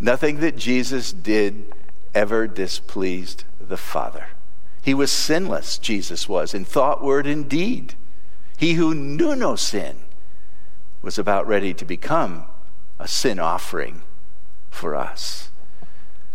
Nothing 0.00 0.40
that 0.40 0.56
Jesus 0.56 1.12
did 1.12 1.72
ever 2.14 2.46
displeased 2.46 3.44
the 3.60 3.76
Father. 3.76 4.28
He 4.84 4.92
was 4.92 5.10
sinless, 5.10 5.78
Jesus 5.78 6.28
was, 6.28 6.52
in 6.52 6.66
thought, 6.66 7.02
word, 7.02 7.26
and 7.26 7.48
deed. 7.48 7.94
He 8.58 8.74
who 8.74 8.94
knew 8.94 9.34
no 9.34 9.56
sin 9.56 9.96
was 11.00 11.18
about 11.18 11.48
ready 11.48 11.72
to 11.72 11.86
become 11.86 12.44
a 12.98 13.08
sin 13.08 13.38
offering 13.38 14.02
for 14.68 14.94
us. 14.94 15.48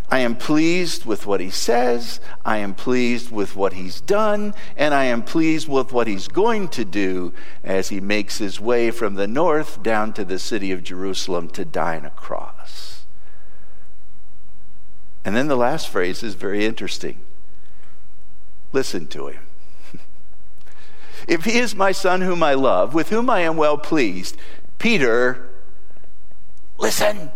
I 0.09 0.19
am 0.19 0.35
pleased 0.35 1.05
with 1.05 1.27
what 1.27 1.39
he 1.39 1.51
says. 1.51 2.19
I 2.43 2.57
am 2.57 2.73
pleased 2.73 3.29
with 3.29 3.55
what 3.55 3.73
he's 3.73 4.01
done. 4.01 4.55
And 4.75 4.95
I 4.95 5.05
am 5.05 5.21
pleased 5.21 5.67
with 5.67 5.93
what 5.93 6.07
he's 6.07 6.27
going 6.27 6.69
to 6.69 6.83
do 6.83 7.33
as 7.63 7.89
he 7.89 7.99
makes 7.99 8.39
his 8.39 8.59
way 8.59 8.89
from 8.89 9.13
the 9.13 9.27
north 9.27 9.83
down 9.83 10.13
to 10.13 10.25
the 10.25 10.39
city 10.39 10.71
of 10.71 10.83
Jerusalem 10.83 11.49
to 11.49 11.63
die 11.63 11.97
on 11.97 12.05
a 12.05 12.09
cross. 12.09 13.05
And 15.23 15.35
then 15.35 15.47
the 15.47 15.55
last 15.55 15.89
phrase 15.89 16.23
is 16.23 16.33
very 16.33 16.65
interesting. 16.65 17.19
Listen 18.71 19.07
to 19.07 19.27
him. 19.27 19.41
if 21.27 21.45
he 21.45 21.57
is 21.57 21.75
my 21.75 21.91
son 21.91 22.21
whom 22.21 22.43
I 22.43 22.53
love, 22.53 22.93
with 22.93 23.09
whom 23.09 23.29
I 23.29 23.41
am 23.41 23.57
well 23.57 23.77
pleased, 23.77 24.37
Peter, 24.77 25.49
listen. 26.77 27.31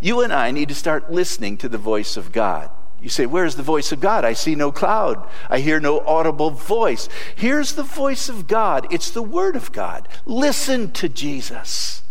You 0.00 0.20
and 0.20 0.32
I 0.32 0.50
need 0.50 0.68
to 0.68 0.74
start 0.74 1.10
listening 1.10 1.56
to 1.58 1.68
the 1.68 1.78
voice 1.78 2.16
of 2.16 2.30
God. 2.32 2.70
You 3.00 3.10
say, 3.10 3.26
Where's 3.26 3.56
the 3.56 3.62
voice 3.62 3.92
of 3.92 4.00
God? 4.00 4.24
I 4.24 4.32
see 4.32 4.54
no 4.54 4.72
cloud. 4.72 5.28
I 5.50 5.60
hear 5.60 5.78
no 5.80 6.00
audible 6.00 6.50
voice. 6.50 7.08
Here's 7.34 7.72
the 7.74 7.82
voice 7.82 8.30
of 8.30 8.46
God. 8.46 8.86
It's 8.90 9.10
the 9.10 9.22
Word 9.22 9.56
of 9.56 9.72
God. 9.72 10.08
Listen 10.24 10.90
to 10.92 11.08
Jesus. 11.08 12.02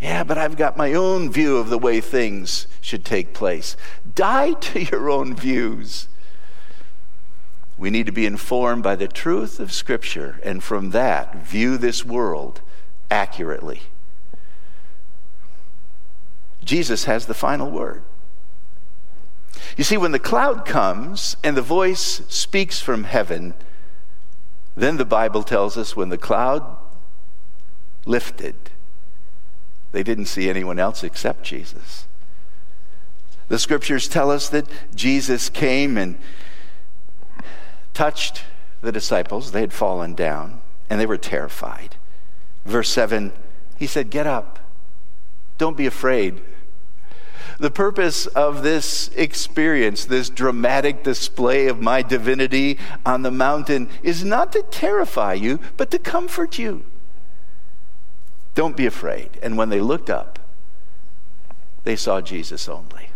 Yeah, 0.00 0.24
but 0.24 0.36
I've 0.36 0.56
got 0.56 0.76
my 0.76 0.92
own 0.92 1.30
view 1.30 1.56
of 1.56 1.70
the 1.70 1.78
way 1.78 2.00
things 2.00 2.66
should 2.80 3.04
take 3.04 3.32
place. 3.32 3.76
Die 4.14 4.52
to 4.52 4.82
your 4.82 5.10
own 5.10 5.34
views. 5.34 6.08
We 7.78 7.90
need 7.90 8.06
to 8.06 8.12
be 8.12 8.26
informed 8.26 8.82
by 8.82 8.96
the 8.96 9.08
truth 9.08 9.60
of 9.60 9.72
Scripture 9.72 10.40
and 10.42 10.62
from 10.62 10.90
that 10.90 11.36
view 11.36 11.76
this 11.76 12.04
world 12.04 12.60
accurately. 13.10 13.82
Jesus 16.64 17.04
has 17.04 17.26
the 17.26 17.34
final 17.34 17.70
word. 17.70 18.02
You 19.76 19.84
see, 19.84 19.96
when 19.96 20.12
the 20.12 20.18
cloud 20.18 20.64
comes 20.64 21.36
and 21.44 21.56
the 21.56 21.62
voice 21.62 22.22
speaks 22.28 22.80
from 22.80 23.04
heaven, 23.04 23.54
then 24.74 24.96
the 24.96 25.04
Bible 25.04 25.42
tells 25.42 25.78
us 25.78 25.96
when 25.96 26.08
the 26.08 26.18
cloud 26.18 26.64
lifted, 28.04 28.54
they 29.92 30.02
didn't 30.02 30.26
see 30.26 30.48
anyone 30.48 30.78
else 30.78 31.02
except 31.02 31.42
Jesus. 31.42 32.06
The 33.48 33.58
scriptures 33.58 34.08
tell 34.08 34.30
us 34.30 34.48
that 34.48 34.66
Jesus 34.94 35.48
came 35.48 35.96
and 35.96 36.18
touched 37.94 38.42
the 38.82 38.92
disciples. 38.92 39.52
They 39.52 39.60
had 39.60 39.72
fallen 39.72 40.14
down 40.14 40.60
and 40.90 41.00
they 41.00 41.06
were 41.06 41.16
terrified. 41.16 41.96
Verse 42.64 42.88
7, 42.88 43.32
he 43.76 43.86
said, 43.86 44.10
Get 44.10 44.26
up. 44.26 44.58
Don't 45.58 45.76
be 45.76 45.86
afraid. 45.86 46.42
The 47.58 47.70
purpose 47.70 48.26
of 48.26 48.62
this 48.62 49.08
experience, 49.16 50.04
this 50.04 50.28
dramatic 50.28 51.02
display 51.02 51.68
of 51.68 51.80
my 51.80 52.02
divinity 52.02 52.78
on 53.06 53.22
the 53.22 53.30
mountain, 53.30 53.88
is 54.02 54.24
not 54.24 54.52
to 54.52 54.62
terrify 54.70 55.34
you, 55.34 55.60
but 55.76 55.90
to 55.92 55.98
comfort 55.98 56.58
you. 56.58 56.84
Don't 58.56 58.76
be 58.76 58.86
afraid. 58.86 59.38
And 59.42 59.56
when 59.56 59.68
they 59.68 59.80
looked 59.80 60.10
up, 60.10 60.40
they 61.84 61.94
saw 61.94 62.20
Jesus 62.20 62.68
only. 62.68 63.10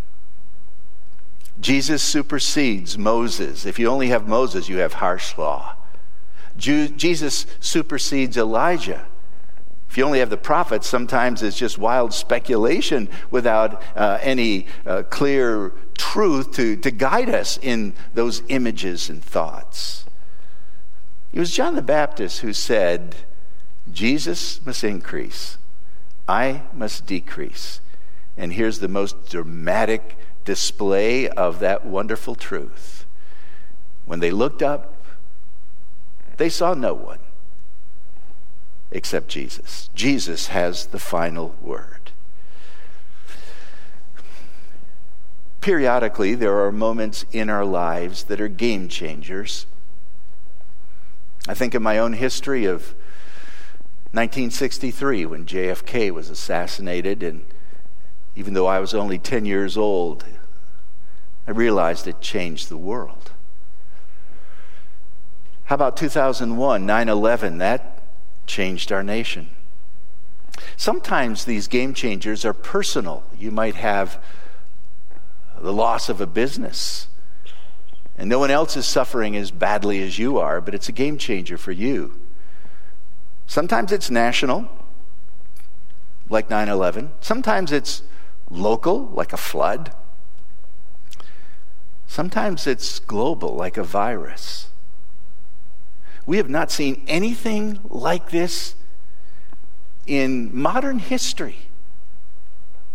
Jesus 1.58 2.02
supersedes 2.02 2.96
Moses. 2.96 3.66
If 3.66 3.78
you 3.78 3.88
only 3.88 4.08
have 4.08 4.28
Moses, 4.28 4.68
you 4.68 4.76
have 4.78 4.92
harsh 4.92 5.36
law. 5.36 5.76
Jesus 6.56 7.46
supersedes 7.58 8.36
Elijah. 8.36 9.06
If 9.88 9.96
you 9.96 10.04
only 10.04 10.18
have 10.18 10.30
the 10.30 10.36
prophets, 10.36 10.86
sometimes 10.86 11.42
it's 11.42 11.56
just 11.56 11.78
wild 11.78 12.12
speculation 12.12 13.08
without 13.30 13.82
uh, 13.96 14.18
any 14.20 14.66
uh, 14.86 15.04
clear 15.04 15.72
truth 15.96 16.52
to, 16.52 16.76
to 16.76 16.90
guide 16.90 17.30
us 17.30 17.58
in 17.60 17.94
those 18.12 18.42
images 18.48 19.08
and 19.08 19.24
thoughts. 19.24 20.04
It 21.32 21.40
was 21.40 21.50
John 21.50 21.76
the 21.76 21.82
Baptist 21.82 22.40
who 22.40 22.52
said, 22.52 23.16
Jesus 23.92 24.64
must 24.64 24.84
increase, 24.84 25.58
I 26.28 26.62
must 26.72 27.06
decrease. 27.06 27.80
And 28.36 28.52
here's 28.52 28.78
the 28.78 28.88
most 28.88 29.28
dramatic 29.28 30.16
display 30.44 31.28
of 31.28 31.60
that 31.60 31.84
wonderful 31.84 32.34
truth. 32.34 33.04
When 34.06 34.20
they 34.20 34.30
looked 34.30 34.62
up, 34.62 34.94
they 36.36 36.48
saw 36.48 36.74
no 36.74 36.94
one 36.94 37.18
except 38.90 39.28
Jesus. 39.28 39.90
Jesus 39.94 40.48
has 40.48 40.86
the 40.86 40.98
final 40.98 41.54
word. 41.60 42.10
Periodically, 45.60 46.34
there 46.34 46.58
are 46.64 46.72
moments 46.72 47.24
in 47.32 47.50
our 47.50 47.64
lives 47.64 48.24
that 48.24 48.40
are 48.40 48.48
game 48.48 48.88
changers. 48.88 49.66
I 51.46 51.54
think 51.54 51.74
of 51.74 51.82
my 51.82 51.98
own 51.98 52.14
history 52.14 52.64
of 52.64 52.94
1963 54.12 55.24
when 55.26 55.46
JFK 55.46 56.10
was 56.10 56.30
assassinated, 56.30 57.22
and 57.22 57.44
even 58.34 58.54
though 58.54 58.66
I 58.66 58.80
was 58.80 58.92
only 58.92 59.18
10 59.18 59.44
years 59.44 59.76
old, 59.76 60.24
I 61.46 61.52
realized 61.52 62.08
it 62.08 62.20
changed 62.20 62.68
the 62.68 62.76
world. 62.76 63.30
How 65.64 65.76
about 65.76 65.96
2001, 65.96 66.84
9 66.84 67.08
11? 67.08 67.58
That 67.58 68.02
changed 68.46 68.90
our 68.90 69.04
nation. 69.04 69.50
Sometimes 70.76 71.44
these 71.44 71.68
game 71.68 71.94
changers 71.94 72.44
are 72.44 72.52
personal. 72.52 73.22
You 73.38 73.52
might 73.52 73.76
have 73.76 74.20
the 75.60 75.72
loss 75.72 76.08
of 76.08 76.20
a 76.20 76.26
business, 76.26 77.06
and 78.18 78.28
no 78.28 78.40
one 78.40 78.50
else 78.50 78.76
is 78.76 78.86
suffering 78.86 79.36
as 79.36 79.50
badly 79.50 80.02
as 80.02 80.18
you 80.18 80.38
are, 80.38 80.60
but 80.60 80.74
it's 80.74 80.88
a 80.88 80.92
game 80.92 81.16
changer 81.16 81.56
for 81.56 81.72
you. 81.72 82.19
Sometimes 83.50 83.90
it's 83.90 84.12
national, 84.12 84.68
like 86.28 86.48
9 86.48 86.68
11. 86.68 87.10
Sometimes 87.20 87.72
it's 87.72 88.04
local, 88.48 89.06
like 89.06 89.32
a 89.32 89.36
flood. 89.36 89.92
Sometimes 92.06 92.68
it's 92.68 93.00
global, 93.00 93.56
like 93.56 93.76
a 93.76 93.82
virus. 93.82 94.68
We 96.26 96.36
have 96.36 96.48
not 96.48 96.70
seen 96.70 97.02
anything 97.08 97.80
like 97.88 98.30
this 98.30 98.76
in 100.06 100.56
modern 100.56 101.00
history 101.00 101.56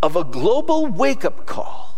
of 0.02 0.16
a 0.16 0.24
global 0.24 0.88
wake 0.88 1.26
up 1.26 1.46
call 1.46 1.95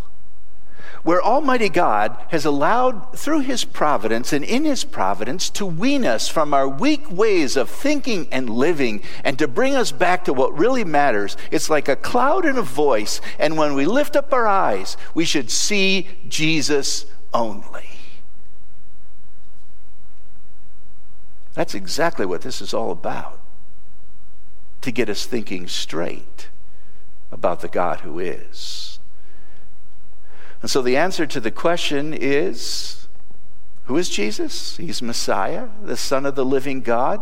where 1.03 1.21
Almighty 1.21 1.69
God 1.69 2.17
has 2.29 2.45
allowed, 2.45 3.17
through 3.17 3.41
His 3.41 3.63
providence 3.63 4.33
and 4.33 4.43
in 4.43 4.65
His 4.65 4.83
providence, 4.83 5.49
to 5.51 5.65
wean 5.65 6.05
us 6.05 6.27
from 6.27 6.53
our 6.53 6.67
weak 6.67 7.10
ways 7.12 7.55
of 7.55 7.69
thinking 7.69 8.27
and 8.31 8.49
living 8.49 9.01
and 9.23 9.39
to 9.39 9.47
bring 9.47 9.75
us 9.75 9.91
back 9.91 10.25
to 10.25 10.33
what 10.33 10.57
really 10.57 10.83
matters. 10.83 11.38
It's 11.51 11.69
like 11.69 11.88
a 11.88 11.95
cloud 11.95 12.45
and 12.45 12.57
a 12.57 12.63
voice, 12.63 13.21
and 13.39 13.57
when 13.57 13.73
we 13.73 13.86
lift 13.86 14.15
up 14.15 14.33
our 14.33 14.47
eyes, 14.47 14.97
we 15.13 15.25
should 15.25 15.49
see 15.49 16.07
Jesus 16.27 17.05
only. 17.33 17.89
That's 21.53 21.73
exactly 21.73 22.25
what 22.25 22.41
this 22.41 22.62
is 22.62 22.71
all 22.71 22.91
about 22.91 23.39
to 24.81 24.91
get 24.91 25.10
us 25.10 25.25
thinking 25.25 25.67
straight 25.67 26.49
about 27.31 27.62
the 27.62 27.67
God 27.67 28.01
who 28.01 28.19
is. 28.19 28.96
And 30.67 30.71
so 30.73 30.82
the 30.82 30.97
answer 30.97 31.25
to 31.25 31.39
the 31.39 31.49
question 31.49 32.13
is 32.13 33.08
who 33.86 33.95
is 33.95 34.10
Jesus? 34.10 34.75
He's 34.75 35.01
Messiah, 35.01 35.69
the 35.82 35.95
Son 35.95 36.25
of 36.25 36.36
the 36.36 36.43
living 36.43 36.82
God, 36.82 37.21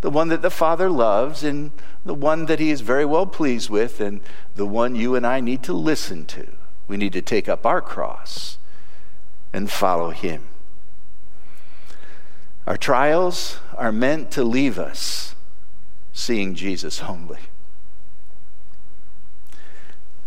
the 0.00 0.10
one 0.10 0.26
that 0.30 0.42
the 0.42 0.50
Father 0.50 0.90
loves, 0.90 1.44
and 1.44 1.70
the 2.04 2.16
one 2.16 2.46
that 2.46 2.58
He 2.58 2.72
is 2.72 2.80
very 2.80 3.04
well 3.04 3.26
pleased 3.26 3.70
with, 3.70 4.00
and 4.00 4.22
the 4.56 4.66
one 4.66 4.96
you 4.96 5.14
and 5.14 5.24
I 5.24 5.38
need 5.38 5.62
to 5.62 5.72
listen 5.72 6.26
to. 6.26 6.48
We 6.88 6.96
need 6.96 7.12
to 7.12 7.22
take 7.22 7.48
up 7.48 7.64
our 7.64 7.80
cross 7.80 8.58
and 9.52 9.70
follow 9.70 10.10
Him. 10.10 10.48
Our 12.66 12.76
trials 12.76 13.60
are 13.76 13.92
meant 13.92 14.32
to 14.32 14.42
leave 14.42 14.80
us 14.80 15.36
seeing 16.12 16.56
Jesus 16.56 17.00
only. 17.02 17.38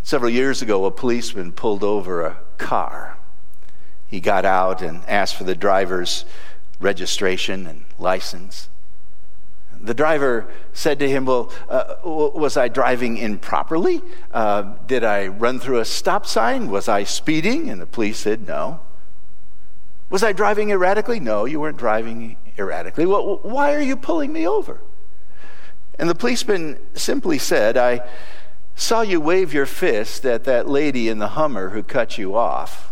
Several 0.03 0.31
years 0.31 0.61
ago, 0.61 0.85
a 0.85 0.91
policeman 0.91 1.51
pulled 1.51 1.83
over 1.83 2.21
a 2.21 2.37
car. 2.57 3.17
He 4.07 4.19
got 4.19 4.43
out 4.45 4.81
and 4.81 5.03
asked 5.07 5.35
for 5.35 5.43
the 5.43 5.55
driver's 5.55 6.25
registration 6.79 7.67
and 7.67 7.85
license. 7.99 8.69
The 9.81 9.93
driver 9.93 10.47
said 10.73 10.99
to 10.99 11.09
him, 11.09 11.25
Well, 11.25 11.51
uh, 11.69 11.95
was 12.03 12.57
I 12.57 12.67
driving 12.67 13.17
improperly? 13.17 14.01
Uh, 14.31 14.75
did 14.87 15.03
I 15.03 15.27
run 15.27 15.59
through 15.59 15.79
a 15.79 15.85
stop 15.85 16.25
sign? 16.25 16.69
Was 16.69 16.89
I 16.89 17.03
speeding? 17.03 17.69
And 17.69 17.79
the 17.79 17.85
police 17.85 18.17
said, 18.17 18.47
No, 18.47 18.81
Was 20.09 20.23
I 20.23 20.33
driving 20.33 20.71
erratically? 20.71 21.19
No, 21.19 21.45
you 21.45 21.59
weren't 21.59 21.77
driving 21.77 22.35
erratically. 22.57 23.05
Well, 23.05 23.39
why 23.43 23.73
are 23.73 23.81
you 23.81 23.95
pulling 23.95 24.33
me 24.33 24.47
over? 24.47 24.81
And 25.97 26.09
the 26.09 26.15
policeman 26.15 26.79
simply 26.95 27.37
said, 27.37 27.77
I 27.77 28.07
saw 28.79 29.01
you 29.01 29.19
wave 29.19 29.53
your 29.53 29.65
fist 29.65 30.25
at 30.25 30.45
that 30.45 30.67
lady 30.67 31.09
in 31.09 31.19
the 31.19 31.29
Hummer 31.29 31.69
who 31.69 31.83
cut 31.83 32.17
you 32.17 32.35
off. 32.35 32.91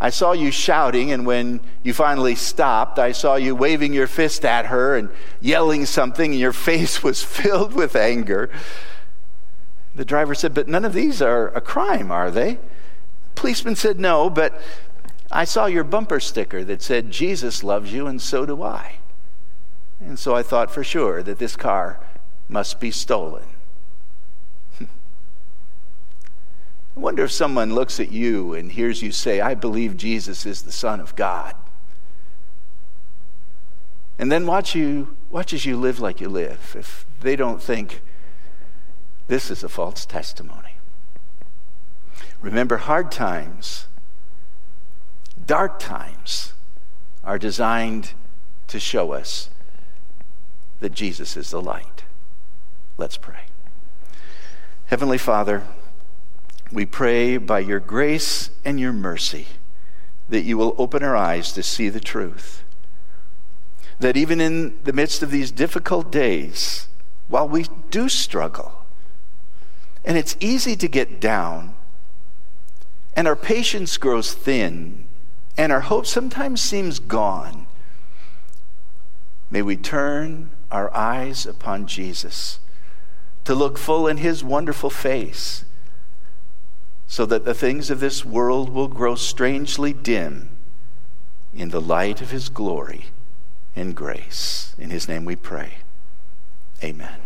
I 0.00 0.10
saw 0.10 0.32
you 0.32 0.50
shouting, 0.50 1.12
and 1.12 1.24
when 1.24 1.60
you 1.84 1.94
finally 1.94 2.34
stopped, 2.34 2.98
I 2.98 3.12
saw 3.12 3.36
you 3.36 3.54
waving 3.54 3.92
your 3.92 4.08
fist 4.08 4.44
at 4.44 4.66
her 4.66 4.96
and 4.96 5.10
yelling 5.40 5.86
something, 5.86 6.32
and 6.32 6.40
your 6.40 6.52
face 6.70 7.02
was 7.02 7.22
filled 7.22 7.72
with 7.72 7.94
anger. 7.94 8.50
The 9.94 10.04
driver 10.04 10.34
said, 10.34 10.52
But 10.52 10.66
none 10.66 10.84
of 10.84 10.92
these 10.92 11.22
are 11.22 11.48
a 11.48 11.60
crime, 11.60 12.10
are 12.10 12.30
they? 12.30 12.54
The 12.54 12.60
Policeman 13.36 13.76
said, 13.76 14.00
No, 14.00 14.28
but 14.28 14.60
I 15.30 15.44
saw 15.44 15.66
your 15.66 15.84
bumper 15.84 16.18
sticker 16.18 16.64
that 16.64 16.82
said, 16.82 17.12
Jesus 17.12 17.62
loves 17.62 17.92
you, 17.92 18.08
and 18.08 18.20
so 18.20 18.44
do 18.44 18.62
I. 18.62 18.96
And 20.00 20.18
so 20.18 20.34
I 20.34 20.42
thought 20.42 20.72
for 20.72 20.82
sure 20.82 21.22
that 21.22 21.38
this 21.38 21.54
car 21.54 22.00
must 22.48 22.80
be 22.80 22.90
stolen. 22.90 23.44
I 24.80 24.86
wonder 26.94 27.24
if 27.24 27.32
someone 27.32 27.74
looks 27.74 27.98
at 27.98 28.12
you 28.12 28.54
and 28.54 28.72
hears 28.72 29.02
you 29.02 29.12
say, 29.12 29.40
I 29.40 29.54
believe 29.54 29.96
Jesus 29.96 30.46
is 30.46 30.62
the 30.62 30.72
Son 30.72 31.00
of 31.00 31.16
God. 31.16 31.54
And 34.18 34.30
then 34.30 34.46
watch 34.46 34.74
you 34.74 35.16
watches 35.30 35.66
you 35.66 35.76
live 35.76 35.98
like 35.98 36.20
you 36.20 36.28
live. 36.28 36.76
If 36.78 37.04
they 37.20 37.34
don't 37.34 37.60
think 37.60 38.00
this 39.26 39.50
is 39.50 39.64
a 39.64 39.68
false 39.68 40.06
testimony. 40.06 40.76
Remember, 42.40 42.76
hard 42.76 43.10
times, 43.10 43.86
dark 45.44 45.78
times 45.78 46.52
are 47.24 47.38
designed 47.38 48.12
to 48.68 48.78
show 48.78 49.12
us 49.12 49.50
that 50.80 50.92
Jesus 50.92 51.36
is 51.36 51.50
the 51.50 51.60
light. 51.60 52.04
Let's 52.98 53.16
pray. 53.16 53.46
Heavenly 54.86 55.18
Father, 55.18 55.64
we 56.74 56.84
pray 56.84 57.36
by 57.36 57.60
your 57.60 57.80
grace 57.80 58.50
and 58.64 58.78
your 58.78 58.92
mercy 58.92 59.46
that 60.28 60.42
you 60.42 60.58
will 60.58 60.74
open 60.76 61.02
our 61.02 61.16
eyes 61.16 61.52
to 61.52 61.62
see 61.62 61.88
the 61.88 62.00
truth. 62.00 62.64
That 64.00 64.16
even 64.16 64.40
in 64.40 64.82
the 64.82 64.92
midst 64.92 65.22
of 65.22 65.30
these 65.30 65.52
difficult 65.52 66.10
days, 66.10 66.88
while 67.28 67.48
we 67.48 67.66
do 67.90 68.08
struggle, 68.08 68.84
and 70.04 70.18
it's 70.18 70.36
easy 70.40 70.76
to 70.76 70.88
get 70.88 71.20
down. 71.20 71.74
And 73.16 73.26
our 73.26 73.36
patience 73.36 73.96
grows 73.96 74.34
thin. 74.34 75.06
And 75.56 75.72
our 75.72 75.80
hope 75.80 76.06
sometimes 76.06 76.60
seems 76.60 76.98
gone. 76.98 77.66
May 79.50 79.62
we 79.62 79.76
turn 79.76 80.50
our 80.70 80.94
eyes 80.94 81.46
upon 81.46 81.86
Jesus 81.86 82.58
to 83.44 83.54
look 83.54 83.78
full 83.78 84.08
in 84.08 84.16
his 84.16 84.42
wonderful 84.42 84.90
face 84.90 85.64
so 87.06 87.26
that 87.26 87.44
the 87.44 87.54
things 87.54 87.90
of 87.90 88.00
this 88.00 88.24
world 88.24 88.70
will 88.70 88.88
grow 88.88 89.14
strangely 89.14 89.92
dim 89.92 90.50
in 91.52 91.70
the 91.70 91.80
light 91.80 92.20
of 92.20 92.30
his 92.30 92.48
glory 92.48 93.06
and 93.76 93.94
grace. 93.94 94.74
In 94.78 94.90
his 94.90 95.08
name 95.08 95.24
we 95.24 95.36
pray. 95.36 95.74
Amen. 96.82 97.23